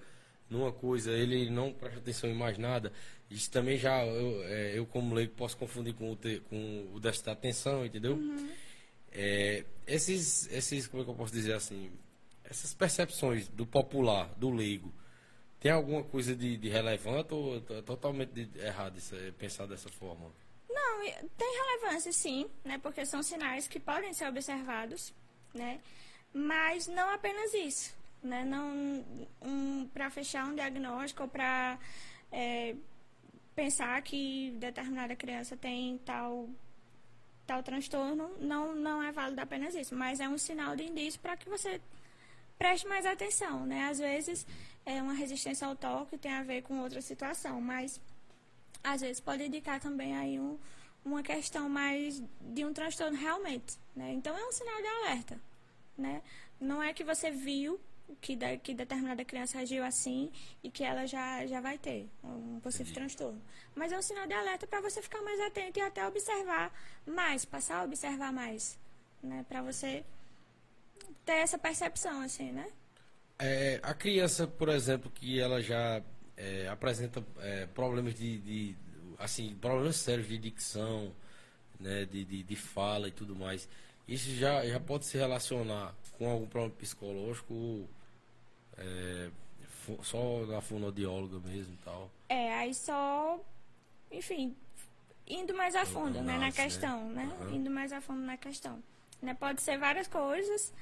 [0.50, 2.91] Numa coisa, ele não presta atenção em mais nada.
[3.30, 7.00] Isso também já eu, é, eu como leigo posso confundir com o, te, com o
[7.00, 8.16] déficit da atenção, entendeu?
[8.16, 8.50] Uhum.
[9.12, 11.91] É, esses, esses, como é que eu posso dizer assim,
[12.43, 14.91] essas percepções do popular, do leigo,
[15.60, 19.89] tem alguma coisa de, de relevante ou é totalmente de, errado isso, é pensar dessa
[19.89, 20.32] forma?
[20.70, 21.02] Não,
[21.38, 22.78] tem relevância sim, né?
[22.78, 25.14] Porque são sinais que podem ser observados,
[25.54, 25.80] né?
[26.34, 27.93] Mas não apenas isso,
[28.24, 28.44] né?
[28.44, 29.06] Não
[29.42, 31.80] um, para fechar um diagnóstico ou para
[32.32, 32.76] é,
[33.56, 36.50] pensar que determinada criança tem tal
[37.46, 41.36] tal transtorno, não, não é válido apenas isso, mas é um sinal de indício para
[41.36, 41.82] que você
[42.60, 43.86] preste mais atenção, né?
[43.90, 44.46] Às vezes
[44.86, 48.00] é uma resistência ao toque tem a ver com outra situação, mas
[48.84, 50.60] às vezes pode indicar também aí um,
[51.04, 54.14] uma questão mais de um transtorno realmente, né?
[54.14, 55.42] Então é um sinal de alerta,
[55.98, 56.22] né?
[56.60, 57.80] Não é que você viu
[58.22, 60.32] que, de, que determinada criança agiu assim
[60.64, 63.41] e que ela já, já vai ter um possível transtorno.
[63.76, 66.74] Mas é um sinal de alerta para você ficar mais atento e até observar
[67.05, 68.78] mais, passar a observar mais,
[69.22, 69.45] né?
[69.47, 70.03] Para você
[71.26, 72.68] ter essa percepção, assim, né?
[73.38, 76.01] É, a criança, por exemplo, que ela já
[76.36, 78.76] é, apresenta é, problemas de, de,
[79.18, 81.14] assim, problemas sérios de dicção,
[81.80, 83.70] né, de, de, de fala e tudo mais,
[84.07, 87.88] isso já, já pode se relacionar com algum problema psicológico
[88.80, 89.30] é,
[90.04, 92.10] só na fonoaudióloga mesmo e tal?
[92.28, 93.40] É, aí só,
[94.12, 94.56] enfim,
[95.28, 96.52] indo mais a fundo, né, na né?
[96.52, 97.30] questão, né?
[97.42, 97.56] Uhum.
[97.56, 98.82] Indo mais a fundo na questão.
[99.22, 99.34] Né?
[99.34, 100.74] Pode ser várias coisas,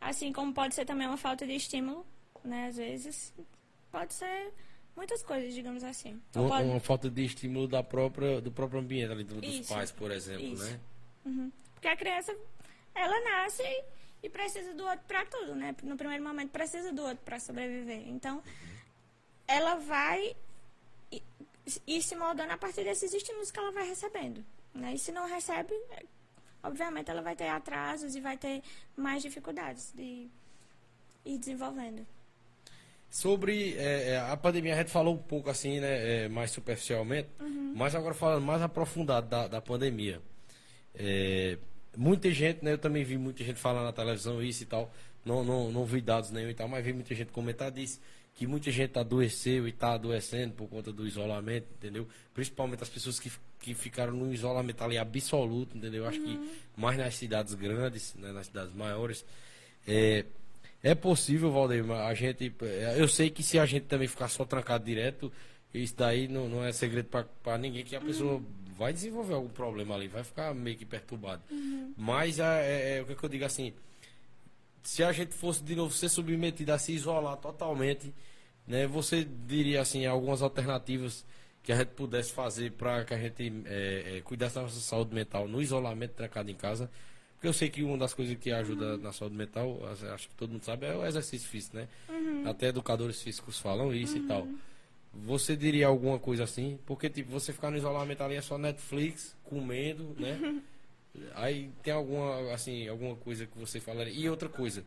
[0.00, 2.04] assim como pode ser também uma falta de estímulo,
[2.44, 2.66] né?
[2.68, 3.32] Às vezes,
[3.90, 4.52] pode ser
[4.96, 6.20] muitas coisas, digamos assim.
[6.34, 6.68] Uma, pode...
[6.68, 10.64] uma, falta de estímulo da própria, do próprio ambiente, ali, dos pais, por exemplo, isso.
[10.64, 10.80] né?
[11.24, 11.52] Uhum.
[11.74, 12.36] Porque a criança,
[12.94, 13.62] ela nasce
[14.24, 15.76] e precisa do outro para tudo, né?
[15.82, 18.08] No primeiro momento precisa do outro para sobreviver.
[18.08, 18.42] Então,
[19.46, 20.34] ela vai
[21.86, 24.42] ir se moldando a partir desses estímulos que ela vai recebendo.
[24.74, 24.94] Né?
[24.94, 25.74] E se não recebe,
[26.62, 28.62] obviamente ela vai ter atrasos e vai ter
[28.96, 30.26] mais dificuldades de
[31.24, 32.06] ir desenvolvendo.
[33.10, 37.28] Sobre é, é a pandemia, a gente falou um pouco assim, né, é, mais superficialmente,
[37.38, 37.74] uhum.
[37.76, 40.20] mas agora falando mais aprofundado da, da pandemia.
[40.94, 41.58] É,
[41.96, 42.72] muita gente, né?
[42.72, 44.92] Eu também vi muita gente falar na televisão isso e tal.
[45.24, 48.00] Não, não, não vi dados nenhum e tal, mas vi muita gente comentar disso.
[48.34, 52.06] Que muita gente adoeceu e está adoecendo por conta do isolamento, entendeu?
[52.34, 53.30] Principalmente as pessoas que,
[53.60, 56.06] que ficaram no isolamento ali absoluto, entendeu?
[56.06, 56.38] Acho que
[56.76, 59.24] mais nas cidades grandes, né, nas cidades maiores.
[59.86, 60.24] É,
[60.82, 62.52] é possível, Valdeir, a gente.
[62.98, 65.32] Eu sei que se a gente também ficar só trancado direto,
[65.72, 67.08] isso daí não, não é segredo
[67.42, 68.42] para ninguém, que a pessoa
[68.76, 71.42] vai desenvolver algum problema ali, vai ficar meio que perturbado.
[71.50, 71.94] Uhum.
[71.96, 73.72] Mas é, é, é, o que, que eu digo assim,
[74.82, 78.12] se a gente fosse de novo ser submetido a se isolar totalmente,
[78.66, 81.24] né, você diria assim algumas alternativas
[81.62, 85.14] que a gente pudesse fazer para que a gente é, é, cuidasse da nossa saúde
[85.14, 86.90] mental no isolamento trancado em casa.
[87.34, 89.02] Porque eu sei que uma das coisas que ajuda uhum.
[89.02, 89.80] na saúde mental,
[90.14, 91.88] acho que todo mundo sabe, é o exercício físico, né?
[92.08, 92.48] Uhum.
[92.48, 94.46] Até educadores físicos falam isso e tal.
[95.24, 96.78] Você diria alguma coisa assim?
[96.84, 100.62] Porque, tipo, você ficar no isolamento ali é só Netflix, comendo, né?
[101.36, 104.12] Aí tem alguma, assim, alguma coisa que você falaria.
[104.12, 104.84] E outra coisa,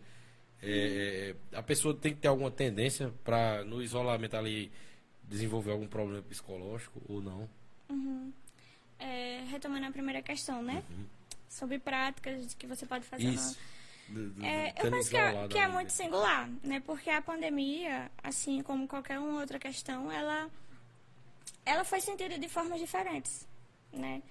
[0.61, 4.71] é, a pessoa tem que ter alguma tendência para no isolamento ali
[5.23, 7.49] desenvolver algum problema psicológico ou não?
[7.89, 8.34] Uhum.
[8.99, 10.84] É, retomando a primeira questão, né?
[10.89, 11.05] Uhum.
[11.49, 13.53] Sobre práticas que você pode fazer Isso.
[13.53, 13.76] Na
[14.10, 16.80] do, do, é, eu penso que é, que é muito singular, né?
[16.86, 20.49] Porque a pandemia, assim como qualquer outra questão, ela,
[21.66, 23.47] ela foi sentida de formas diferentes,
[23.91, 24.22] né?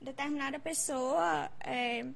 [0.00, 2.06] Determinada pessoa é,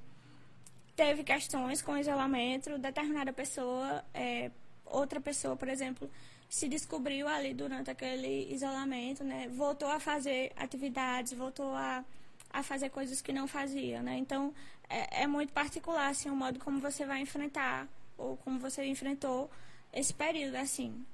[0.95, 4.51] teve questões com isolamento, determinada pessoa, é,
[4.85, 6.11] outra pessoa, por exemplo,
[6.49, 9.49] se descobriu ali durante aquele isolamento, né?
[9.49, 12.05] Voltou a fazer atividades, voltou a,
[12.51, 14.17] a fazer coisas que não fazia, né?
[14.17, 14.55] Então,
[14.89, 19.51] é, é muito particular, assim, o modo como você vai enfrentar ou como você enfrentou
[19.93, 21.05] esse período, assim.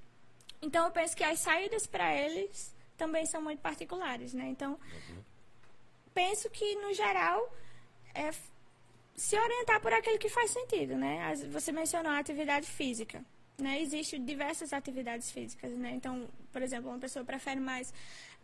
[0.63, 4.49] Então, eu penso que as saídas para eles também são muito particulares, né?
[4.49, 5.23] Então, uhum.
[6.15, 7.53] penso que, no geral,
[8.15, 8.31] é
[9.15, 11.35] se orientar por aquilo que faz sentido, né?
[11.51, 13.25] Você mencionou a atividade física.
[13.57, 13.81] Né?
[13.81, 15.93] Existem diversas atividades físicas, né?
[15.95, 17.95] Então, por exemplo, uma pessoa prefere mais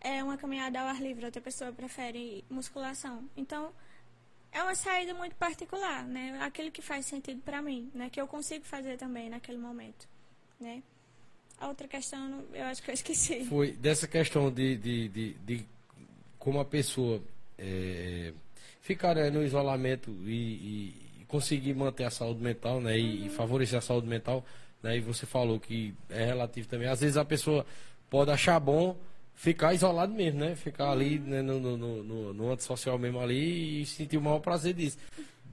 [0.00, 3.28] é, uma caminhada ao ar livre, outra pessoa prefere musculação.
[3.36, 3.72] Então,
[4.52, 6.38] é uma saída muito particular, né?
[6.42, 8.10] Aquilo que faz sentido para mim, né?
[8.10, 10.08] Que eu consigo fazer também naquele momento,
[10.60, 10.82] né?
[11.58, 13.44] A outra questão, eu acho que eu esqueci.
[13.44, 15.66] Foi dessa questão de, de, de, de
[16.38, 17.22] como a pessoa
[17.58, 18.32] é,
[18.80, 22.98] ficar né, no isolamento e, e, conseguir manter a saúde mental, né?
[22.98, 23.26] E, uhum.
[23.26, 24.44] e favorecer a saúde mental
[24.82, 24.96] né?
[24.96, 26.88] E você falou que é relativo também.
[26.88, 27.66] Às vezes a pessoa
[28.08, 28.96] pode achar bom
[29.40, 30.54] ficar isolado mesmo, né?
[30.54, 34.74] Ficar ali né, no, no, no, no antissocial mesmo ali e sentir o maior prazer
[34.74, 34.98] disso.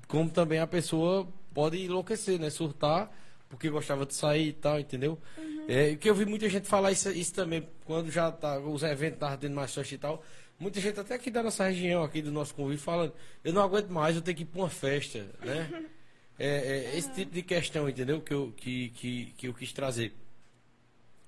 [0.10, 2.50] Como também a pessoa pode enlouquecer, né?
[2.50, 3.10] Surtar
[3.48, 5.18] porque gostava de sair e tal, entendeu?
[5.38, 5.66] Uhum.
[5.70, 9.16] É, que eu vi muita gente falar isso, isso também, quando já tá, os eventos
[9.16, 10.22] estavam tendo mais festa e tal.
[10.60, 13.88] Muita gente até aqui da nossa região, aqui do nosso convívio, falando, eu não aguento
[13.88, 15.86] mais, eu tenho que ir para uma festa, né?
[16.40, 18.22] É, é, esse tipo de questão, entendeu?
[18.22, 20.14] Que eu, que, que, que eu quis trazer.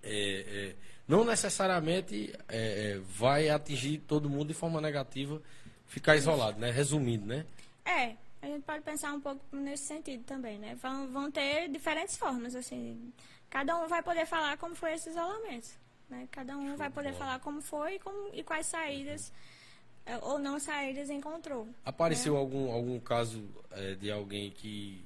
[0.03, 0.75] É, é
[1.09, 5.41] não necessariamente é, é, vai atingir todo mundo de forma negativa,
[5.87, 6.69] ficar isolado, né?
[6.69, 7.47] Resumindo, né?
[7.83, 10.75] É, a gente pode pensar um pouco nesse sentido também, né?
[10.75, 13.11] Vão, vão ter diferentes formas, assim.
[13.49, 15.69] Cada um vai poder falar como foi esse isolamento.
[16.07, 16.27] Né?
[16.29, 19.33] Cada um Show vai poder falar como foi e, como, e quais saídas
[20.21, 21.67] ou não saídas encontrou.
[21.85, 22.39] Apareceu né?
[22.39, 25.03] algum, algum caso é, de alguém que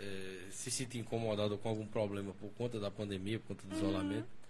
[0.00, 3.78] é, se sentir incomodado com algum problema por conta da pandemia, por conta do uhum.
[3.78, 4.43] isolamento?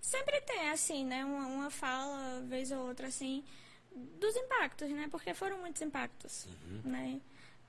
[0.00, 1.24] Sempre tem, assim, né?
[1.24, 3.44] Uma, uma fala, vez ou outra, assim,
[3.92, 5.08] dos impactos, né?
[5.10, 6.90] Porque foram muitos impactos, uhum.
[6.90, 7.20] né?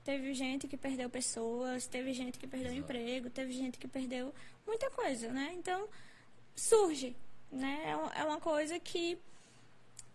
[0.03, 2.83] Teve gente que perdeu pessoas, teve gente que perdeu Exato.
[2.83, 4.33] emprego, teve gente que perdeu
[4.65, 5.51] muita coisa, né?
[5.53, 5.87] Então,
[6.55, 7.15] surge,
[7.51, 7.83] né?
[8.15, 9.17] É, é uma coisa que,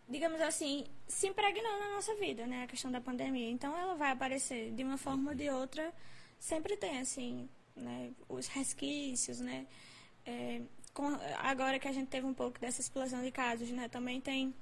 [0.09, 2.65] digamos assim, se impregnou na nossa vida, né?
[2.65, 3.51] A questão da pandemia.
[3.51, 5.93] Então, ela vai aparecer de uma forma ou de outra
[6.39, 9.67] sempre tem, assim, né, os resquícios, né?
[10.25, 10.61] É,
[11.39, 13.89] agora que a gente teve um pouco dessa explosão de casos, né?
[13.89, 14.55] Também tem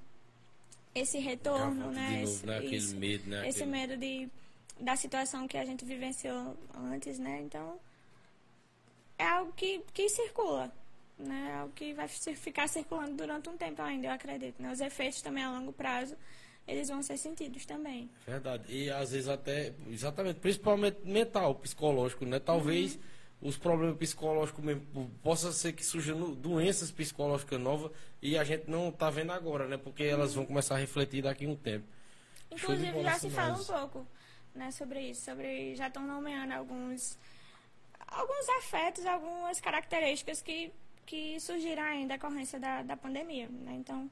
[0.93, 2.09] esse retorno, né?
[2.09, 2.57] Novo, esse, né?
[2.57, 3.47] Aquele medo, né?
[3.47, 3.71] Esse Aquele...
[3.71, 4.29] medo de,
[4.79, 7.41] da situação que a gente vivenciou antes, né?
[7.41, 7.79] Então,
[9.17, 10.71] é algo que, que circula,
[11.17, 11.51] né?
[11.51, 14.61] É algo que vai ficar circulando durante um tempo ainda, eu acredito.
[14.61, 14.71] Né?
[14.71, 16.15] Os efeitos também a longo prazo
[16.67, 18.09] eles vão ser sentidos também.
[18.25, 18.63] Verdade.
[18.69, 22.39] E às vezes até, exatamente, principalmente mental, psicológico, né?
[22.39, 23.01] Talvez uhum.
[23.41, 28.89] Os problemas psicológicos mesmo, possa ser que surjam doenças psicológicas novas e a gente não
[28.89, 29.77] está vendo agora, né?
[29.77, 31.85] Porque elas vão começar a refletir daqui a um tempo.
[32.51, 34.07] Inclusive já se fala um pouco,
[34.53, 37.17] né, sobre isso, sobre já estão nomeando alguns
[38.07, 40.71] alguns afetos, algumas características que
[41.05, 43.73] que surgiram ainda da decorrência da, da pandemia, né?
[43.73, 44.09] Então,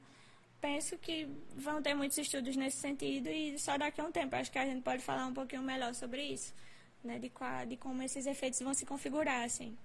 [0.60, 4.50] penso que vão ter muitos estudos nesse sentido e só daqui a um tempo acho
[4.50, 6.54] que a gente pode falar um pouquinho melhor sobre isso,
[7.04, 7.18] né?
[7.18, 9.76] De, qual, de como esses efeitos vão se configurar, assim.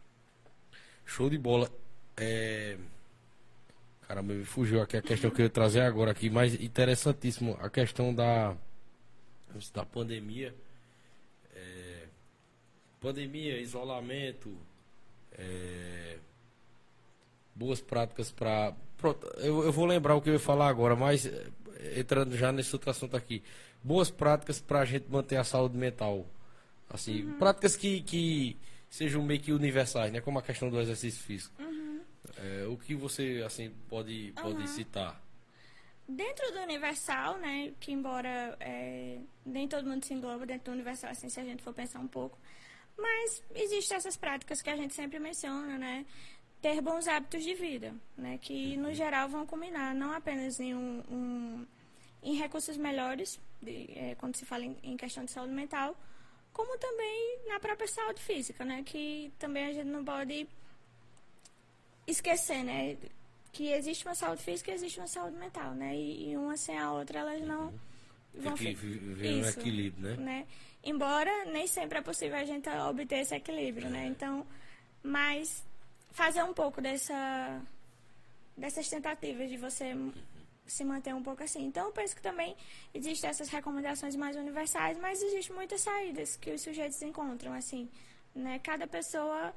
[1.05, 1.69] Show de bola.
[2.17, 2.77] É...
[4.07, 7.69] Caramba, me fugiu aqui a questão que eu ia trazer agora aqui, mas interessantíssimo a
[7.69, 8.55] questão da,
[9.73, 10.53] da pandemia.
[11.53, 12.07] É...
[12.99, 14.57] Pandemia, isolamento,
[15.33, 16.17] é...
[17.55, 18.75] boas práticas para
[19.37, 22.75] eu, eu, vou lembrar o que eu ia falar agora, mas eh, entrando já nesse
[22.75, 23.41] outro assunto aqui.
[23.81, 26.25] Boas práticas para a gente manter a saúde mental.
[26.89, 27.37] Assim, uhum.
[27.37, 28.57] práticas que, que
[28.89, 30.21] sejam meio que universais, né?
[30.21, 31.61] Como a questão do exercício físico.
[31.61, 32.01] Uhum.
[32.37, 34.67] É, o que você, assim, pode, pode uhum.
[34.67, 35.21] citar?
[36.07, 37.73] Dentro do universal, né?
[37.79, 41.61] Que embora é, nem todo mundo se engloba dentro do universal, assim, se a gente
[41.61, 42.37] for pensar um pouco.
[42.97, 46.05] Mas existem essas práticas que a gente sempre menciona, né?
[46.61, 48.37] ter bons hábitos de vida, né?
[48.37, 51.65] Que no geral vão combinar não apenas em um, um
[52.21, 55.95] em recursos melhores, de, é, quando se fala em, em, questão de saúde mental,
[56.59, 58.83] como também na própria saúde física, né?
[58.85, 60.45] Que também a gente não pode
[62.05, 62.97] esquecer, né?
[63.53, 65.95] Que existe uma saúde física e existe uma saúde mental, né?
[65.95, 67.79] E, e uma sem a outra elas não uhum.
[68.33, 70.17] vão Tem que viver um equilíbrio, né?
[70.17, 70.47] né?
[70.83, 73.99] Embora nem sempre é possível a gente obter esse equilíbrio, né?
[73.99, 74.01] é.
[74.01, 74.07] né?
[74.09, 74.45] Então,
[75.01, 75.63] mas
[76.11, 77.61] fazer um pouco dessa,
[78.57, 79.95] dessas tentativas de você
[80.71, 81.65] se manter um pouco assim.
[81.65, 82.55] Então, eu penso que também
[82.93, 87.89] existem essas recomendações mais universais, mas existem muitas saídas que os sujeitos encontram, assim,
[88.35, 88.59] né?
[88.59, 89.53] Cada pessoa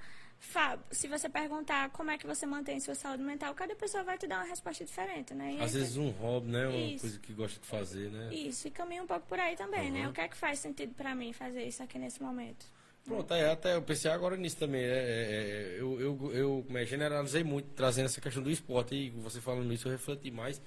[0.91, 4.27] se você perguntar como é que você mantém sua saúde mental, cada pessoa vai te
[4.27, 5.55] dar uma resposta diferente, né?
[5.55, 6.67] E Às vezes um hobby, né?
[6.67, 7.01] Uma isso.
[7.01, 8.35] coisa que gosta de fazer, né?
[8.35, 9.99] Isso, e caminha um pouco por aí também, uhum.
[9.99, 10.09] né?
[10.09, 12.67] O que é que faz sentido para mim fazer isso aqui nesse momento?
[13.05, 14.83] Pronto, é, até eu pensei agora nisso também.
[14.83, 18.95] É, é, é eu, eu, eu é, generalizei muito, trazendo essa questão do esporte.
[18.95, 20.61] E você falando isso, eu refleti mais.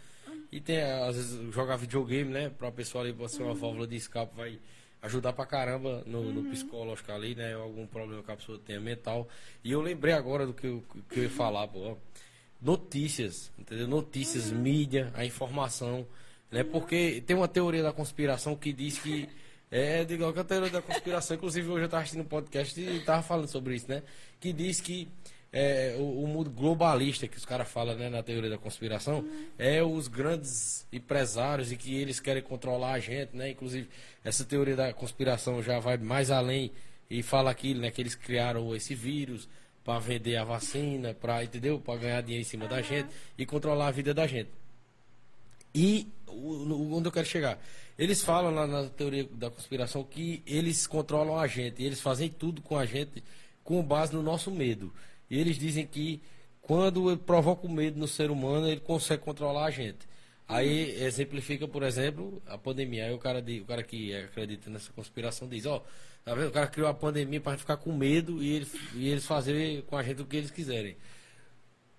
[0.46, 0.48] Uhum.
[0.52, 2.50] E tem, às vezes, jogar videogame, né?
[2.50, 3.50] Para o pessoal ali, você uhum.
[3.50, 4.60] uma válvula de escape, vai
[5.02, 6.34] ajudar pra caramba no, uhum.
[6.34, 7.54] no, psicológico ali, né?
[7.54, 9.28] Algum problema que a pessoa tenha mental.
[9.64, 11.98] E eu lembrei agora do que eu, que eu ia falar, pô.
[12.62, 13.88] Notícias, entendeu?
[13.88, 14.60] Notícias, uhum.
[14.60, 16.08] mídia, a informação,
[16.50, 16.64] né?
[16.64, 19.30] Porque tem uma teoria da conspiração que diz que.
[19.72, 22.98] É, de igual a teoria da conspiração, inclusive hoje eu estava assistindo um podcast e
[22.98, 24.04] estava falando sobre isso, né?
[24.40, 25.10] Que diz que
[25.58, 29.46] é, o, o, mundo globalista que os caras falam né, na teoria da conspiração uhum.
[29.58, 33.52] é os grandes empresários e que eles querem controlar a gente, né?
[33.52, 33.88] Inclusive,
[34.22, 36.74] essa teoria da conspiração já vai mais além
[37.10, 37.90] e fala aquilo, né?
[37.90, 39.48] Que eles criaram esse vírus
[39.82, 41.80] para vender a vacina, para entendeu?
[41.80, 42.72] Para ganhar dinheiro em cima uhum.
[42.72, 44.50] da gente e controlar a vida da gente.
[45.74, 47.58] E onde eu quero chegar?
[47.98, 52.62] Eles falam lá na teoria da conspiração que eles controlam a gente, eles fazem tudo
[52.62, 53.24] com a gente
[53.64, 54.94] com base no nosso medo.
[55.30, 56.22] E eles dizem que
[56.62, 60.08] quando provoca o medo no ser humano, ele consegue controlar a gente.
[60.48, 63.06] Aí exemplifica, por exemplo, a pandemia.
[63.06, 65.84] Aí o cara, o cara que acredita nessa conspiração diz, ó,
[66.24, 66.50] tá vendo?
[66.50, 69.98] O cara criou a pandemia para ficar com medo e, ele, e eles fazerem com
[69.98, 70.98] a gente o que eles quiserem.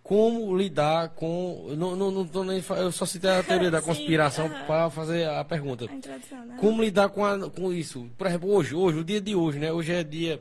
[0.02, 1.74] Como lidar com.
[1.76, 5.44] Não, não, não tô nem, eu só citei a teoria da conspiração para fazer a
[5.44, 5.84] pergunta.
[5.84, 6.56] A né?
[6.60, 8.08] Como lidar com, a, com isso?
[8.16, 9.72] Por exemplo, hoje, hoje, o dia de hoje, né?
[9.72, 10.40] Hoje é dia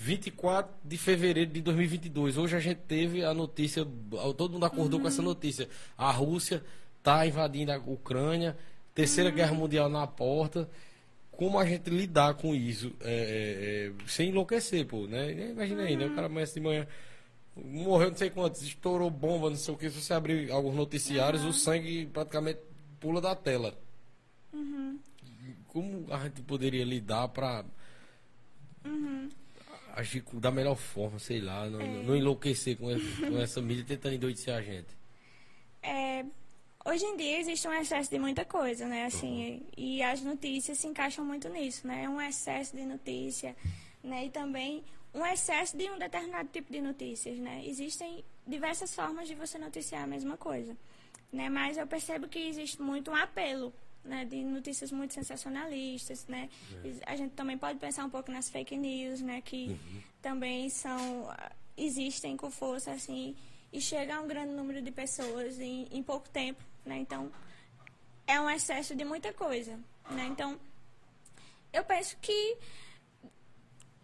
[0.00, 2.38] 24 de fevereiro de 2022.
[2.38, 3.86] Hoje a gente teve a notícia,
[4.34, 5.02] todo mundo acordou uhum.
[5.02, 5.68] com essa notícia.
[5.96, 6.64] A Rússia
[6.96, 8.56] está invadindo a Ucrânia,
[8.94, 9.36] terceira uhum.
[9.36, 10.66] guerra mundial na porta.
[11.30, 15.50] Como a gente lidar com isso é, é, é sem enlouquecer, pô, né?
[15.50, 16.06] Imagina aí, né?
[16.06, 16.86] O cara amanhece de manhã,
[17.54, 19.90] morreu não sei quantos, estourou bomba, não sei o que.
[19.90, 21.50] Se você abrir alguns noticiários, uhum.
[21.50, 22.60] o sangue praticamente
[22.98, 23.78] pula da tela.
[24.50, 24.98] Uhum.
[25.68, 27.66] Como a gente poderia lidar para
[28.82, 29.28] Uhum
[29.94, 32.02] agir da melhor forma, sei lá, não, é.
[32.02, 34.88] não enlouquecer com essa, com essa mídia tentando endoidecer a gente.
[35.82, 36.24] É,
[36.84, 39.06] hoje em dia existe um excesso de muita coisa, né?
[39.06, 39.66] Assim, uhum.
[39.76, 42.08] e, as notícias se encaixam muito nisso, né?
[42.08, 43.56] Um excesso de notícia,
[44.02, 44.26] né?
[44.26, 44.84] E também
[45.14, 47.62] um excesso de um determinado tipo de notícias, né?
[47.66, 50.76] Existem diversas formas de você noticiar a mesma coisa,
[51.32, 51.48] né?
[51.48, 53.72] Mas eu percebo que existe muito um apelo
[54.04, 56.48] né, de notícias muito sensacionalistas, né?
[56.84, 57.12] É.
[57.12, 60.02] A gente também pode pensar um pouco nas fake news, né, que uhum.
[60.22, 61.28] também são
[61.76, 63.34] existem com força assim
[63.72, 66.98] e chega a um grande número de pessoas em, em pouco tempo, né?
[66.98, 67.30] Então
[68.26, 69.78] é um excesso de muita coisa,
[70.10, 70.26] né?
[70.26, 70.58] Então
[71.72, 72.58] eu penso que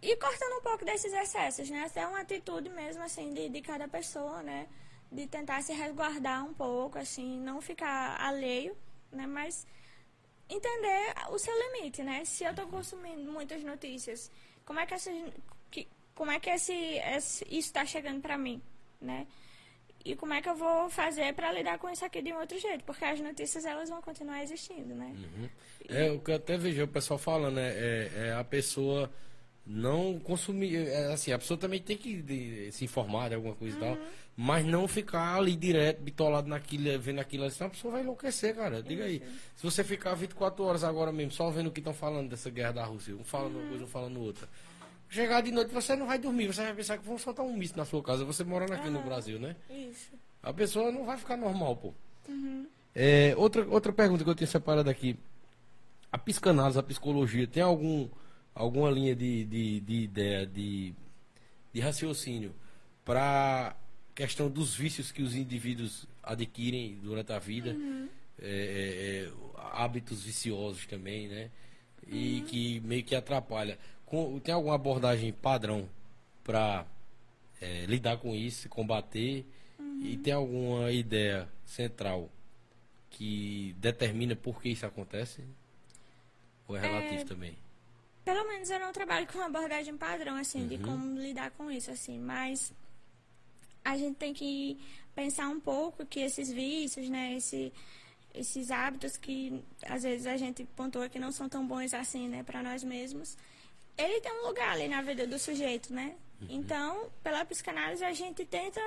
[0.00, 1.80] e cortando um pouco desses excessos, né?
[1.80, 4.68] Essa é uma atitude mesmo assim de, de cada pessoa, né?
[5.10, 8.76] De tentar se resguardar um pouco, assim, não ficar alheio,
[9.10, 9.26] né?
[9.26, 9.66] Mas
[10.48, 12.24] entender o seu limite, né?
[12.24, 14.30] Se eu estou consumindo muitas notícias,
[14.64, 15.10] como é que, essa,
[15.70, 18.62] que, como é que esse, esse isso está chegando para mim,
[19.00, 19.26] né?
[20.04, 22.56] E como é que eu vou fazer para lidar com isso aqui de um outro
[22.60, 22.84] jeito?
[22.84, 25.12] Porque as notícias elas vão continuar existindo, né?
[25.16, 25.48] Uhum.
[25.88, 27.72] É o que eu até vejo o pessoal falando, né?
[27.74, 29.10] É, é a pessoa
[29.66, 30.76] não consumir.
[30.76, 33.82] É, assim, a pessoa também tem que de, se informar de alguma coisa uhum.
[33.82, 34.06] e tal.
[34.36, 34.44] Uhum.
[34.44, 38.54] Mas não ficar ali direto, bitolado naquilo, vendo aquilo ali, senão a pessoa vai enlouquecer,
[38.54, 38.82] cara.
[38.82, 39.22] Diga aí.
[39.54, 42.72] Se você ficar 24 horas agora mesmo, só vendo o que estão falando dessa guerra
[42.72, 43.60] da Rússia, um falando uhum.
[43.60, 44.48] uma coisa, um falando outra.
[45.08, 47.76] Chegar de noite, você não vai dormir, você vai pensar que vão soltar um míssil
[47.76, 48.94] na sua casa, você morando aqui uhum.
[48.94, 49.56] no Brasil, né?
[49.70, 50.10] Isso.
[50.42, 51.94] A pessoa não vai ficar normal, pô.
[52.28, 52.66] Uhum.
[52.94, 55.16] É, outra, outra pergunta que eu tenho separado aqui.
[56.10, 58.08] A psicanálise, a psicologia, tem algum
[58.56, 60.94] alguma linha de, de, de ideia, de,
[61.74, 62.54] de raciocínio
[63.04, 63.76] para
[64.16, 68.08] questão dos vícios que os indivíduos adquirem durante a vida, uhum.
[68.40, 69.32] é, é, é
[69.72, 71.50] hábitos viciosos também, né?
[72.08, 72.46] E uhum.
[72.46, 73.78] que meio que atrapalha.
[74.06, 75.88] Com, tem alguma abordagem padrão
[76.42, 76.86] para
[77.60, 79.44] é, lidar com isso, combater?
[79.78, 80.00] Uhum.
[80.02, 82.30] E tem alguma ideia central
[83.10, 85.44] que determina por que isso acontece?
[86.66, 87.58] Ou é relativo é, também?
[88.24, 90.68] Pelo menos eu não trabalho com uma abordagem padrão, assim, uhum.
[90.68, 92.72] de como lidar com isso, assim, mas
[93.86, 94.76] a gente tem que
[95.14, 97.72] pensar um pouco que esses vícios, né, esse,
[98.34, 102.42] esses hábitos que às vezes a gente pontua que não são tão bons assim, né,
[102.42, 103.38] para nós mesmos,
[103.96, 106.16] ele tem um lugar ali na vida do sujeito, né?
[106.40, 106.48] Uhum.
[106.50, 108.80] Então, pela psicanálise a gente tenta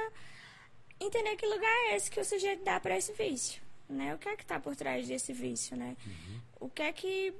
[0.99, 4.13] entender que lugar é esse que o sujeito dá para esse vício, né?
[4.13, 5.95] O que é que está por trás desse vício, né?
[6.05, 6.41] Uhum.
[6.59, 7.33] O que é que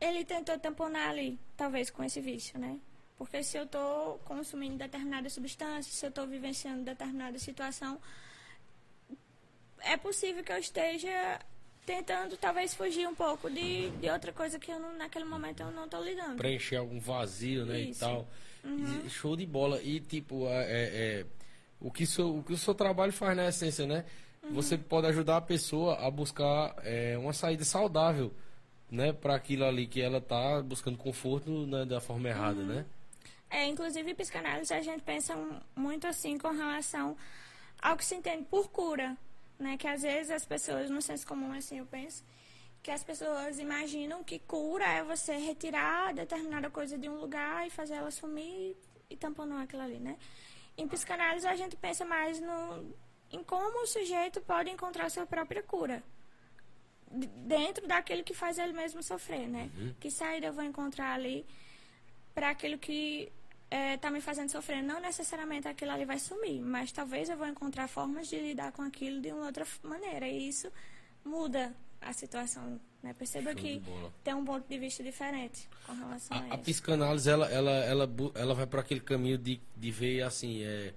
[0.00, 2.78] ele tentou tamponar ali, talvez com esse vício, né?
[3.20, 8.00] Porque se eu estou consumindo determinada substância, se eu estou vivenciando determinada situação,
[9.80, 11.38] é possível que eu esteja
[11.84, 15.70] tentando talvez fugir um pouco de, de outra coisa que eu não, naquele momento eu
[15.70, 16.36] não estou lidando.
[16.36, 17.98] Preencher algum vazio, né, Isso.
[17.98, 18.26] e tal.
[18.64, 19.06] Uhum.
[19.10, 19.82] Show de bola.
[19.82, 21.26] E tipo, é, é, é,
[21.78, 24.06] o, que seu, o que o seu trabalho faz na essência, né?
[24.42, 24.54] Uhum.
[24.54, 28.32] Você pode ajudar a pessoa a buscar é, uma saída saudável,
[28.90, 32.66] né, para aquilo ali que ela tá buscando conforto né, da forma errada, uhum.
[32.66, 32.86] né?
[33.50, 35.36] É, inclusive, psicanálise a gente pensa
[35.74, 37.16] muito assim com relação
[37.82, 39.16] ao que se entende por cura,
[39.58, 39.76] né?
[39.76, 42.24] Que às vezes as pessoas, no senso comum, assim, eu penso,
[42.82, 47.70] que as pessoas imaginam que cura é você retirar determinada coisa de um lugar e
[47.70, 48.76] fazer ela sumir
[49.10, 50.16] e tamponar aquilo ali, né?
[50.78, 52.94] Em psicanálise a gente pensa mais no,
[53.30, 56.02] em como o sujeito pode encontrar sua própria cura
[57.10, 59.68] dentro daquilo que faz ele mesmo sofrer, né?
[59.76, 59.94] Uhum.
[59.98, 61.44] Que saída eu vou encontrar ali
[62.32, 63.30] para aquilo que
[63.70, 64.82] está é, me fazendo sofrer.
[64.82, 68.82] Não necessariamente aquilo ali vai sumir, mas talvez eu vou encontrar formas de lidar com
[68.82, 70.26] aquilo de uma outra maneira.
[70.28, 70.70] E isso
[71.24, 72.80] muda a situação.
[73.02, 73.14] Né?
[73.14, 73.82] Perceba Show que
[74.22, 78.10] tem um ponto de vista diferente com relação a, a, a psicanálise, ela, ela, ela,
[78.34, 80.62] ela vai para aquele caminho de, de ver assim.
[80.62, 80.92] É,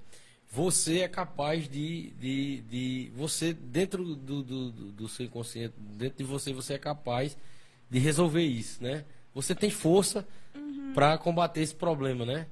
[0.50, 6.24] você é capaz de, de, de você dentro do, do, do, seu inconsciente, dentro de
[6.24, 7.36] você, você é capaz
[7.90, 9.04] de resolver isso, né?
[9.34, 10.94] Você tem força uhum.
[10.94, 12.48] para combater esse problema, né?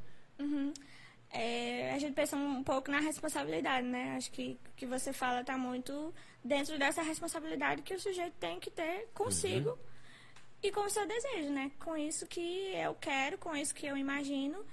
[1.34, 4.16] É, a gente pensa um pouco na responsabilidade, né?
[4.18, 6.14] Acho que que você fala está muito
[6.44, 9.78] dentro dessa responsabilidade que o sujeito tem que ter consigo uhum.
[10.64, 11.72] e com o seu desejo, né?
[11.80, 14.66] Com isso que eu quero, com isso que eu imagino.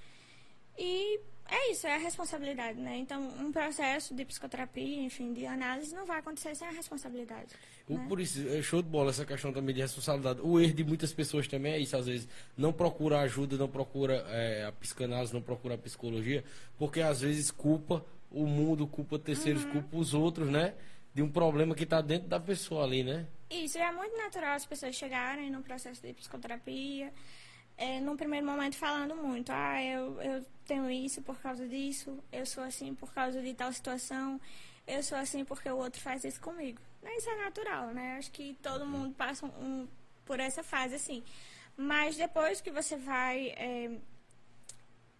[0.77, 1.19] E
[1.51, 2.97] é isso, é a responsabilidade, né?
[2.97, 7.55] Então, um processo de psicoterapia, enfim, de análise, não vai acontecer sem a responsabilidade.
[7.97, 8.05] Né?
[8.07, 10.41] Por isso, é show de bola essa questão também de responsabilidade.
[10.41, 14.25] O erro de muitas pessoas também é isso, às vezes, não procura ajuda, não procura
[14.29, 16.43] é, a psicanálise, não procura a psicologia,
[16.77, 19.71] porque às vezes culpa o mundo, culpa terceiros, uhum.
[19.71, 20.75] culpa os outros, né?
[21.13, 23.25] De um problema que está dentro da pessoa ali, né?
[23.49, 27.11] Isso, é muito natural as pessoas chegarem no processo de psicoterapia
[27.79, 32.45] é, num primeiro momento falando muito, ah, eu, eu tenho isso por causa disso, eu
[32.45, 34.39] sou assim por causa de tal situação,
[34.85, 36.81] eu sou assim porque o outro faz isso comigo.
[37.03, 38.17] Isso é natural, né?
[38.17, 39.87] Acho que todo mundo passa um, um,
[40.25, 41.23] por essa fase assim.
[41.75, 43.91] Mas depois que você vai é,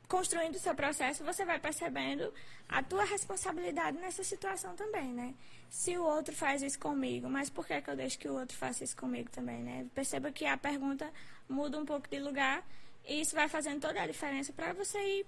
[0.07, 2.33] construindo o seu processo, você vai percebendo
[2.67, 5.33] a tua responsabilidade nessa situação também, né?
[5.69, 8.57] Se o outro faz isso comigo, mas por que, que eu deixo que o outro
[8.57, 9.85] faça isso comigo também, né?
[9.93, 11.09] Perceba que a pergunta
[11.47, 12.65] muda um pouco de lugar
[13.05, 15.25] e isso vai fazendo toda a diferença para você ir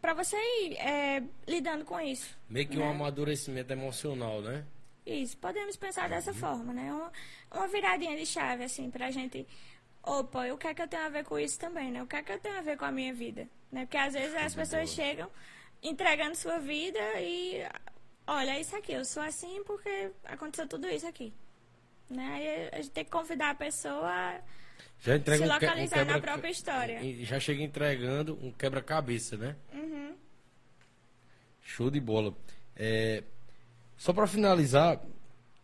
[0.00, 2.36] para você ir é, lidando com isso.
[2.48, 2.84] Meio que né?
[2.84, 4.64] um amadurecimento emocional, né?
[5.06, 6.36] Isso, podemos pensar dessa uhum.
[6.36, 6.92] forma, né?
[6.92, 7.12] Uma,
[7.54, 9.46] uma viradinha de chave, assim, pra gente
[10.02, 12.02] opa, o que é que eu tenho a ver com isso também, né?
[12.02, 13.48] O que é que eu tenho a ver com a minha vida?
[13.70, 13.84] Né?
[13.86, 15.30] Porque às vezes as pessoas chegam
[15.82, 17.62] entregando sua vida e
[18.26, 21.32] olha, é isso aqui, eu sou assim porque aconteceu tudo isso aqui.
[22.08, 22.24] Né?
[22.34, 24.40] Aí a gente tem que convidar a pessoa a
[24.98, 27.24] já entrega se localizar um quebra, na própria história.
[27.24, 29.56] Já chega entregando um quebra-cabeça, né?
[29.72, 30.14] Uhum.
[31.62, 32.34] Show de bola.
[32.74, 33.22] É,
[33.96, 35.00] só para finalizar,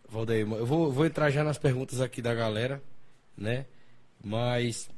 [0.08, 2.82] Valdeir, eu vou, vou entrar já nas perguntas aqui da galera,
[3.36, 3.66] né?
[4.22, 4.90] Mas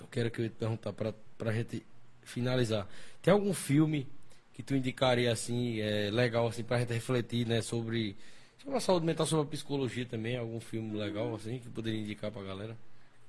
[0.00, 1.84] eu quero que eu te perguntar para a gente
[2.22, 2.86] finalizar.
[3.22, 4.06] Tem algum filme
[4.52, 8.16] que tu indicaria assim, é, legal assim, para a gente refletir, né, sobre,
[8.58, 12.30] sobre a saúde mental, sobre a psicologia também, algum filme legal assim que poderia indicar
[12.30, 12.76] para a galera?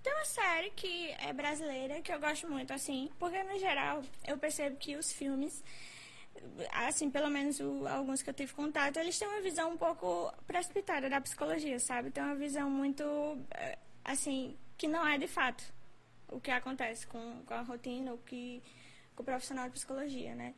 [0.02, 4.38] Tem uma série que é brasileira que eu gosto muito, assim, porque no geral eu
[4.38, 5.62] percebo que os filmes,
[6.72, 10.34] assim, pelo menos o, alguns que eu tive contato, eles têm uma visão um pouco
[10.46, 12.12] precipitada da psicologia, sabe?
[12.12, 13.04] Tem uma visão muito,
[13.52, 15.64] eh, assim, que não é de fato
[16.30, 18.62] o que acontece com, com a rotina, o que
[19.16, 20.54] com o profissional de psicologia, né?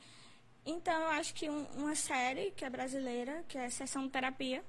[0.66, 4.64] Então, eu acho que um, uma série que é brasileira, que é Sessão Terapia.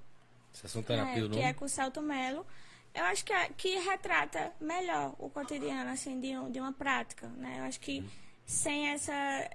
[0.52, 2.46] Sessão Terapia, é, Que é com o Celto Melo.
[2.94, 7.56] Eu acho que, é, que retrata melhor o cotidiano, assim, de, de uma prática, né?
[7.58, 8.08] Eu acho que hum.
[8.44, 9.50] sem essa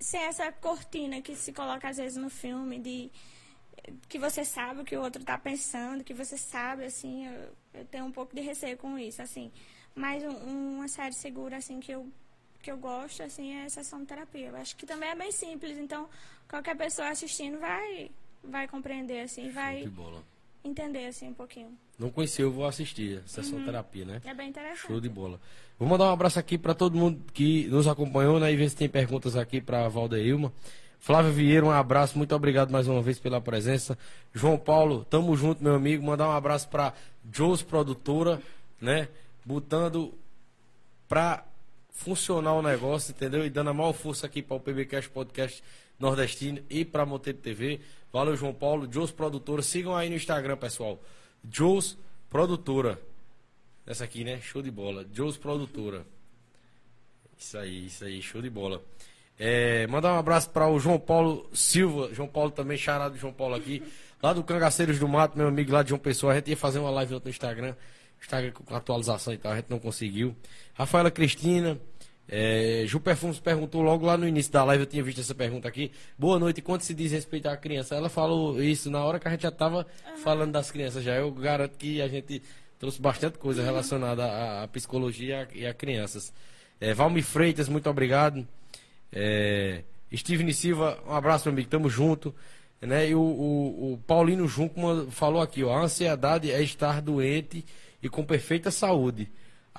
[0.00, 3.10] sem essa cortina que se coloca às vezes no filme de
[4.08, 7.84] que você sabe o que o outro está pensando, que você sabe, assim, eu, eu,
[7.86, 9.50] tenho um pouco de receio com isso, assim.
[9.94, 12.08] Mas um, uma série segura, assim, que eu,
[12.62, 14.48] que eu gosto, assim, é a sessão de terapia.
[14.48, 16.08] Eu acho que também é bem simples, então
[16.48, 18.10] qualquer pessoa assistindo vai,
[18.42, 19.84] vai compreender, assim, vai
[20.62, 21.76] entender, assim, um pouquinho.
[22.00, 23.64] Não conheci, eu vou assistir, sessão uhum.
[23.66, 24.22] terapia, né?
[24.24, 24.86] É bem interessante.
[24.86, 25.38] Show de bola.
[25.78, 28.50] Vou mandar um abraço aqui para todo mundo que nos acompanhou, né?
[28.50, 30.50] E ver se tem perguntas aqui para a Valdeilma.
[30.98, 33.98] Flávio Vieira, um abraço, muito obrigado mais uma vez pela presença.
[34.32, 36.02] João Paulo, tamo junto, meu amigo.
[36.02, 36.94] Mandar um abraço para
[37.30, 38.40] Joes Produtora,
[38.80, 39.06] né?
[39.44, 40.14] Botando
[41.06, 41.44] pra
[41.90, 43.44] funcionar o negócio, entendeu?
[43.44, 45.62] E dando a maior força aqui para o PBcast Podcast
[45.98, 47.80] Nordestino e para a Moteiro TV.
[48.10, 48.90] Valeu, João Paulo.
[48.90, 49.60] Joes Produtora.
[49.60, 50.98] Sigam aí no Instagram, pessoal.
[51.48, 51.96] Joes
[52.28, 53.00] Produtora.
[53.86, 54.40] Essa aqui, né?
[54.40, 55.06] Show de bola.
[55.12, 56.04] Joes Produtora.
[57.36, 58.20] Isso aí, isso aí.
[58.22, 58.82] Show de bola.
[59.38, 62.12] É, mandar um abraço para o João Paulo Silva.
[62.12, 63.82] João Paulo também, charado João Paulo aqui.
[64.22, 66.32] Lá do Cangaceiros do Mato, meu amigo lá de João Pessoa.
[66.32, 67.74] A gente ia fazer uma live no Instagram.
[68.20, 70.36] Instagram com atualização e tal, a gente não conseguiu.
[70.74, 71.80] Rafaela Cristina.
[72.32, 75.66] É, Ju Perfumes perguntou logo lá no início da live, eu tinha visto essa pergunta
[75.66, 75.90] aqui.
[76.16, 77.96] Boa noite, quanto se diz respeito à criança?
[77.96, 79.78] Ela falou isso na hora que a gente já estava
[80.08, 80.16] uhum.
[80.18, 81.16] falando das crianças já.
[81.16, 82.40] Eu garanto que a gente
[82.78, 86.32] trouxe bastante coisa relacionada à, à psicologia e a, crianças.
[86.80, 88.46] É, Valmir Freitas, muito obrigado.
[89.12, 89.82] É,
[90.14, 92.32] Steven Silva, um abraço, meu amigo, tamo junto.
[92.80, 93.08] Né?
[93.08, 94.80] E o, o, o Paulino Junco
[95.10, 97.64] falou aqui, ó, a ansiedade é estar doente
[98.00, 99.28] e com perfeita saúde.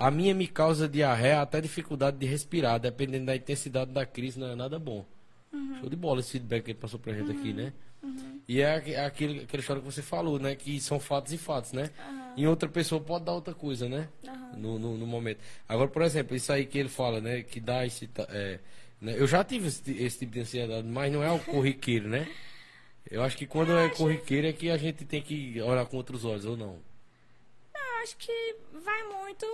[0.02, 4.48] A minha me causa diarreia, até dificuldade de respirar, dependendo da intensidade da crise, não
[4.48, 5.06] é nada bom.
[5.52, 5.78] Uhum.
[5.78, 7.38] Show de bola esse feedback que ele passou pra gente uhum.
[7.38, 7.72] aqui, né?
[8.02, 8.40] Uhum.
[8.48, 10.56] E é, aquele, aquela história que você falou, né?
[10.56, 11.88] Que são fatos e fatos, né?
[12.36, 14.08] Em outra pessoa pode dar outra coisa, né?
[14.56, 15.38] No, no, no, momento.
[15.68, 17.44] Agora, por exemplo, isso aí que ele fala, né?
[17.44, 18.10] Que dá esse.
[18.30, 18.58] É,
[19.00, 19.14] né?
[19.16, 22.28] Eu já tive esse, esse, tipo de ansiedade, mas não é o corriqueiro, né?
[23.08, 26.24] Eu acho que quando é corriqueiro é que a gente tem que olhar com outros
[26.24, 26.80] olhos, ou não?
[27.72, 29.46] Não, acho que vai muito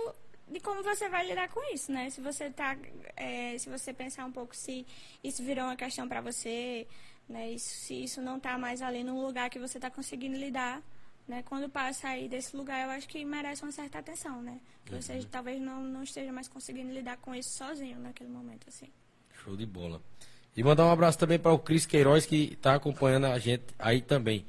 [0.51, 2.09] de como você vai lidar com isso, né?
[2.09, 2.77] Se você tá,
[3.15, 4.85] é, se você pensar um pouco se
[5.23, 6.87] isso virou uma questão para você,
[7.27, 7.51] né?
[7.51, 10.81] Isso, se isso não tá mais ali num lugar que você tá conseguindo lidar,
[11.27, 11.43] né?
[11.43, 14.59] Quando passa aí desse lugar, eu acho que merece uma certa atenção, né?
[14.83, 15.01] Que uhum.
[15.01, 18.87] você talvez não, não esteja mais conseguindo lidar com isso sozinho naquele momento, assim.
[19.43, 20.01] Show de bola.
[20.57, 24.01] E mandar um abraço também para o Cris Queiroz que está acompanhando a gente aí
[24.01, 24.45] também.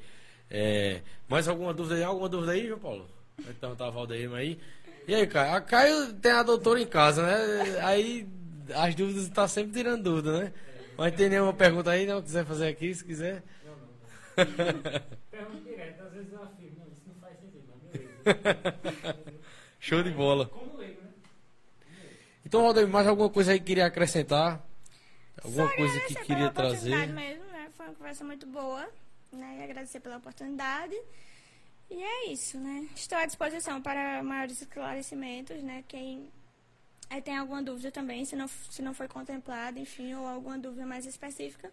[0.51, 2.02] É, mais alguma dúvida aí?
[2.02, 3.06] Alguma dúvida aí, João Paulo?
[3.48, 4.59] Então tá a Valdeirma aí.
[5.11, 5.55] E aí, Caio?
[5.57, 7.81] A Caio tem a doutora em casa, né?
[7.82, 8.28] Aí
[8.77, 10.53] as dúvidas tá sempre tirando dúvida, né?
[10.97, 12.23] Mas tem nenhuma pergunta aí, não?
[12.23, 13.43] Quiser fazer aqui, se quiser.
[13.66, 14.47] Não, não.
[15.32, 17.65] Pergunta direto, às vezes eu afirmo, não, isso não faz sentido,
[18.24, 19.16] mas
[19.81, 20.47] Show de bola.
[20.47, 21.09] Como leigo, né?
[22.47, 24.65] Então, Valdeir, mais alguma coisa aí que queria acrescentar?
[25.43, 27.09] Alguma Só coisa que queria trazer?
[27.09, 27.69] Mesmo, né?
[27.77, 28.89] Foi uma conversa muito boa,
[29.32, 29.57] né?
[29.59, 30.95] E agradecer pela oportunidade.
[31.90, 32.86] E é isso, né?
[32.94, 35.82] Estou à disposição para maiores esclarecimentos, né?
[35.88, 36.30] Quem
[37.10, 40.86] aí tem alguma dúvida também, se não, se não foi contemplado, enfim, ou alguma dúvida
[40.86, 41.70] mais específica,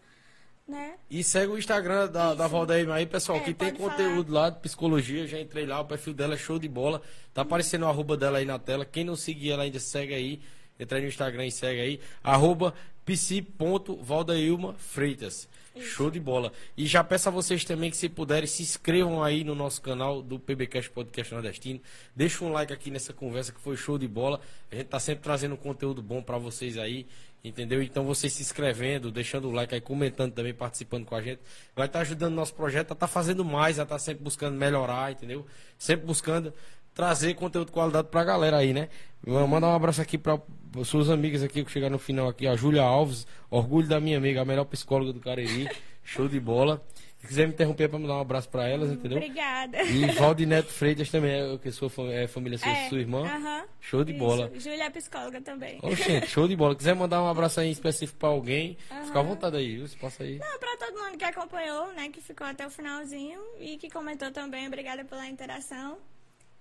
[0.67, 0.95] né?
[1.09, 4.41] E segue o Instagram da, da Valdeir aí, pessoal, é, que tem conteúdo falar.
[4.41, 7.01] lá de psicologia, já entrei lá, o perfil dela é show de bola.
[7.33, 8.83] Tá aparecendo o arroba dela aí na tela.
[8.83, 10.41] Quem não seguir ela ainda, segue aí.
[10.79, 11.99] Entra aí no Instagram e segue aí.
[12.23, 12.73] Arroba
[13.05, 15.47] psi.valdailma Freitas.
[15.81, 16.51] Show de bola.
[16.75, 20.21] E já peço a vocês também que, se puderem, se inscrevam aí no nosso canal
[20.21, 21.79] do PBcast Podcast Nordestino.
[22.15, 24.39] Deixa um like aqui nessa conversa que foi show de bola.
[24.71, 27.05] A gente tá sempre trazendo conteúdo bom para vocês aí,
[27.43, 27.81] entendeu?
[27.81, 31.39] Então, vocês se inscrevendo, deixando o like aí, comentando também, participando com a gente.
[31.75, 34.57] Vai estar tá ajudando o nosso projeto a tá fazendo mais, a tá sempre buscando
[34.57, 35.45] melhorar, entendeu?
[35.77, 36.53] Sempre buscando
[36.97, 38.89] trazer conteúdo de qualidade pra galera aí, né?
[39.23, 40.39] Vou mandar um abraço aqui para
[40.83, 44.41] suas amigas aqui que chegaram no final aqui, a Júlia Alves, orgulho da minha amiga,
[44.41, 45.69] a melhor psicóloga do Cariri,
[46.03, 46.83] show de bola.
[47.19, 49.17] Se quiser me interromper para me dar um abraço para elas, entendeu?
[49.17, 49.83] Obrigada.
[49.83, 53.21] E Valdineto Freitas também, é, que sua é, família, sua, é, sua irmã.
[53.21, 54.19] Uh -huh, show de isso.
[54.19, 54.51] bola.
[54.55, 55.79] Júlia é psicóloga também.
[55.83, 56.75] Oxente, show de bola.
[56.75, 59.05] Quiser mandar um abraço aí específico para alguém, uh -huh.
[59.05, 59.87] fica à vontade aí, viu?
[59.87, 60.39] Você passa aí.
[60.39, 64.31] Não, para todo mundo que acompanhou, né, que ficou até o finalzinho e que comentou
[64.31, 65.97] também, obrigada pela interação.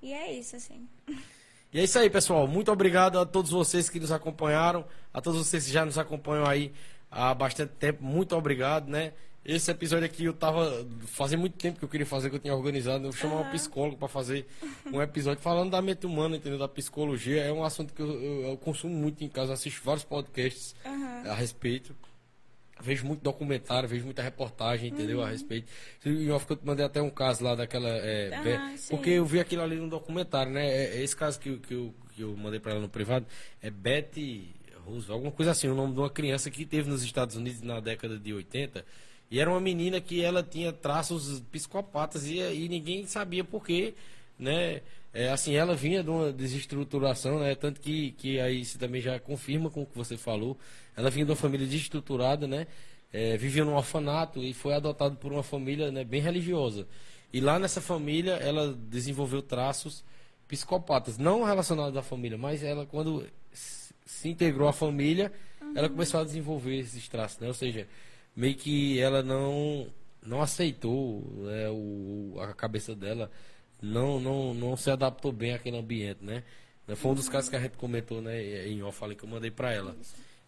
[0.02, 0.89] E é isso, assim.
[1.73, 2.47] E é isso aí, pessoal.
[2.47, 6.47] Muito obrigado a todos vocês que nos acompanharam, a todos vocês que já nos acompanham
[6.47, 6.73] aí
[7.10, 8.02] há bastante tempo.
[8.02, 9.12] Muito obrigado, né?
[9.44, 10.86] Esse episódio aqui eu tava.
[11.06, 13.05] Fazia muito tempo que eu queria fazer, que eu tinha organizado.
[13.05, 13.48] Eu vou chamar uhum.
[13.48, 14.47] um psicólogo para fazer
[14.93, 16.59] um episódio falando da mente humana, entendeu?
[16.59, 17.43] Da psicologia.
[17.43, 21.31] É um assunto que eu, eu, eu consumo muito em casa, assisto vários podcasts uhum.
[21.31, 21.94] a respeito.
[22.81, 25.19] Vejo muito documentário, vejo muita reportagem, entendeu?
[25.19, 25.24] Uhum.
[25.24, 25.66] A respeito.
[26.05, 27.89] Eu mandei até um caso lá daquela.
[27.89, 30.66] É, ah, porque eu vi aquilo ali no documentário, né?
[30.66, 33.24] É, é, esse caso que, que, eu, que eu mandei para ela no privado
[33.62, 34.55] é Betty
[34.85, 37.81] Roosevelt, alguma coisa assim, o nome de uma criança que teve nos Estados Unidos na
[37.81, 38.85] década de 80.
[39.31, 43.94] E era uma menina que ela tinha traços psicopatas e, e ninguém sabia por quê,
[44.39, 44.82] né?
[45.18, 47.55] É, assim, ela vinha de uma desestruturação, né?
[47.55, 50.59] Tanto que, que aí você também já confirma com o que você falou.
[50.94, 52.66] Ela vinha de uma família desestruturada, né?
[53.10, 56.86] É, vivia num orfanato e foi adotada por uma família né, bem religiosa.
[57.32, 60.05] E lá nessa família ela desenvolveu traços
[60.47, 65.32] psicopatas, não relacionados à família, mas ela quando se integrou à família,
[65.62, 65.72] uhum.
[65.74, 67.48] ela começou a desenvolver esses traços, né?
[67.48, 67.88] Ou seja,
[68.36, 69.86] meio que ela não
[70.22, 73.30] não aceitou né, o, a cabeça dela
[73.81, 76.43] não, não, não se adaptou bem àquele ambiente, né?
[76.94, 79.51] Foi um dos casos que a gente comentou, né, em off, falei que eu mandei
[79.51, 79.97] para ela.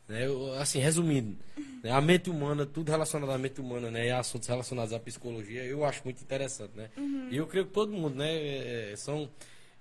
[0.06, 1.36] Né, eu, assim, resumindo,
[1.82, 5.64] né, a mente humana, tudo relacionado à mente humana, né, e assuntos relacionados à psicologia,
[5.64, 6.90] eu acho muito interessante, né?
[6.96, 7.28] Uhum.
[7.30, 9.28] E eu creio que todo mundo, né, é, são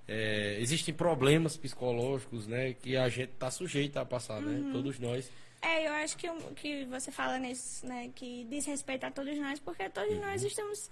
[0.07, 4.52] é, existem problemas psicológicos, né, que a gente está sujeito a passar, né?
[4.52, 4.68] uhum.
[4.68, 4.74] né?
[4.74, 5.30] Todos nós.
[5.61, 9.60] É, eu acho que que você fala nisso, né, que diz respeito a todos nós,
[9.60, 10.22] porque todos uhum.
[10.22, 10.90] nós estamos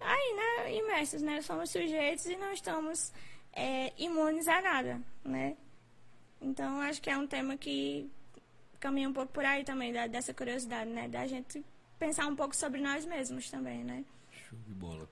[0.00, 1.40] aí, né, imersos, né?
[1.42, 3.12] Somos sujeitos e não estamos
[3.52, 5.56] é, imunes a nada, né?
[6.40, 8.10] Então, acho que é um tema que
[8.78, 11.08] caminha um pouco por aí também, da, dessa curiosidade, né?
[11.08, 11.64] Da gente
[11.98, 14.04] pensar um pouco sobre nós mesmos também, né?
[14.30, 15.08] Show de bola.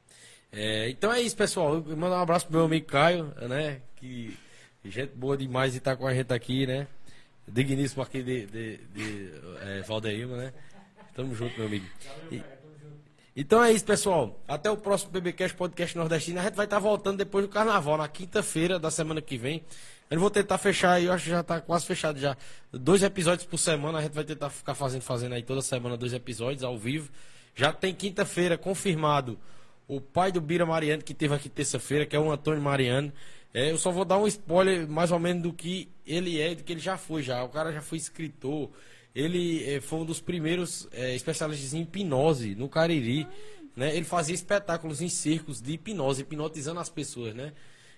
[0.53, 1.77] É, então é isso, pessoal.
[1.77, 3.81] Eu mando um abraço pro meu amigo Caio, né?
[3.97, 4.37] Que
[4.85, 6.87] gente boa demais de estar com a gente aqui, né?
[7.49, 9.33] Digníssimo aqui de, de, de
[9.63, 10.53] é, né?
[11.15, 11.87] Tamo junto, meu amigo.
[12.31, 12.43] E,
[13.37, 14.41] então é isso, pessoal.
[14.47, 16.41] Até o próximo BBcast Podcast Nordestino.
[16.41, 19.65] A gente vai estar voltando depois do Carnaval, na quinta-feira da semana que vem.
[20.11, 22.37] Eu vou tentar fechar aí, eu acho que já está quase fechado já.
[22.71, 26.13] Dois episódios por semana, a gente vai tentar ficar fazendo, fazendo aí toda semana dois
[26.13, 27.11] episódios ao vivo.
[27.55, 29.39] Já tem quinta-feira confirmado
[29.89, 33.11] o pai do Bira Mariano, que teve aqui terça-feira, que é o Antônio Mariano.
[33.55, 36.63] É, eu só vou dar um spoiler mais ou menos do que ele é, do
[36.63, 37.43] que ele já foi já.
[37.43, 38.71] O cara já foi escritor,
[39.15, 43.27] ele é, foi um dos primeiros é, especialistas em hipnose no Cariri.
[43.75, 43.95] Né?
[43.97, 47.53] Ele fazia espetáculos em circos de hipnose, hipnotizando as pessoas, né?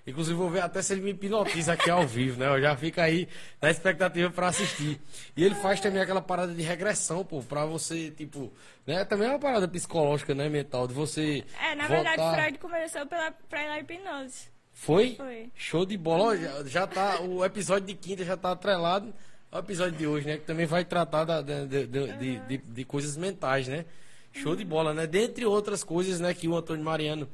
[0.07, 2.47] Inclusive vou ver até se ele me hipnotiza aqui ao vivo, né?
[2.47, 3.27] Eu já fico aí
[3.61, 5.01] na expectativa para assistir.
[5.35, 8.53] E ele faz também aquela parada de regressão, pô, pra você, tipo,
[8.87, 9.03] né?
[9.07, 12.17] Também é uma parada psicológica, né, mental, de você É, na voltar...
[12.17, 14.49] verdade, Freud começou pela, pela hipnose.
[14.75, 15.15] Foi?
[15.15, 15.51] Foi.
[15.55, 16.37] Show de bola.
[16.37, 19.15] Já, já tá, o episódio de quinta já tá atrelado
[19.59, 20.37] o episódio de hoje, né?
[20.37, 23.85] Que também vai tratar da, de, de, de, de, coisas mentais, né?
[24.33, 25.07] Show de bola, né?
[25.07, 27.29] Dentre outras coisas, né, que o Antônio Mariano,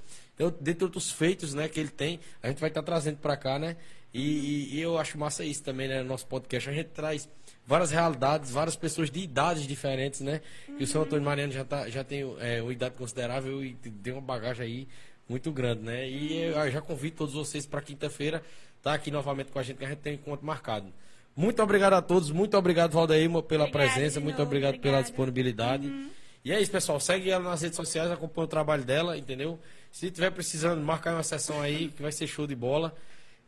[0.61, 3.59] dentre outros feitos, né, que ele tem, a gente vai estar tá trazendo para cá,
[3.59, 3.77] né?
[4.13, 6.69] E, e, e, eu acho massa isso também, né, no nosso podcast.
[6.69, 7.27] A gente traz
[7.67, 10.43] várias realidades, várias pessoas de idades diferentes, né?
[10.69, 10.77] Uhum.
[10.79, 14.13] E o seu Antônio Mariano já, tá, já tem é, uma idade considerável e tem
[14.13, 14.89] uma bagagem aí
[15.27, 16.07] muito grande, né?
[16.07, 18.43] E eu já convido todos vocês para quinta-feira
[18.77, 20.93] estar tá aqui novamente com a gente, que a gente tem um encontro marcado.
[21.41, 24.97] Muito obrigado a todos, muito obrigado, Valdeirma, pela Obrigada, presença, muito obrigado Obrigada.
[24.99, 25.87] pela disponibilidade.
[25.87, 26.11] Uhum.
[26.45, 27.01] E é isso, pessoal.
[27.01, 29.59] Segue ela nas redes sociais, acompanha o trabalho dela, entendeu?
[29.91, 32.95] Se tiver precisando, marcar uma sessão aí, que vai ser show de bola.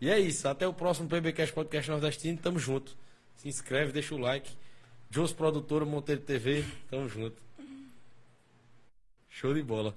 [0.01, 0.49] E é isso.
[0.49, 2.39] Até o próximo PBcast Podcast Nordestino.
[2.39, 2.97] Tamo junto.
[3.37, 4.51] Se inscreve, deixa o like.
[5.11, 6.65] Jos Produtora, Monteiro TV.
[6.91, 7.37] Tamo junto.
[9.29, 9.95] Show de bola.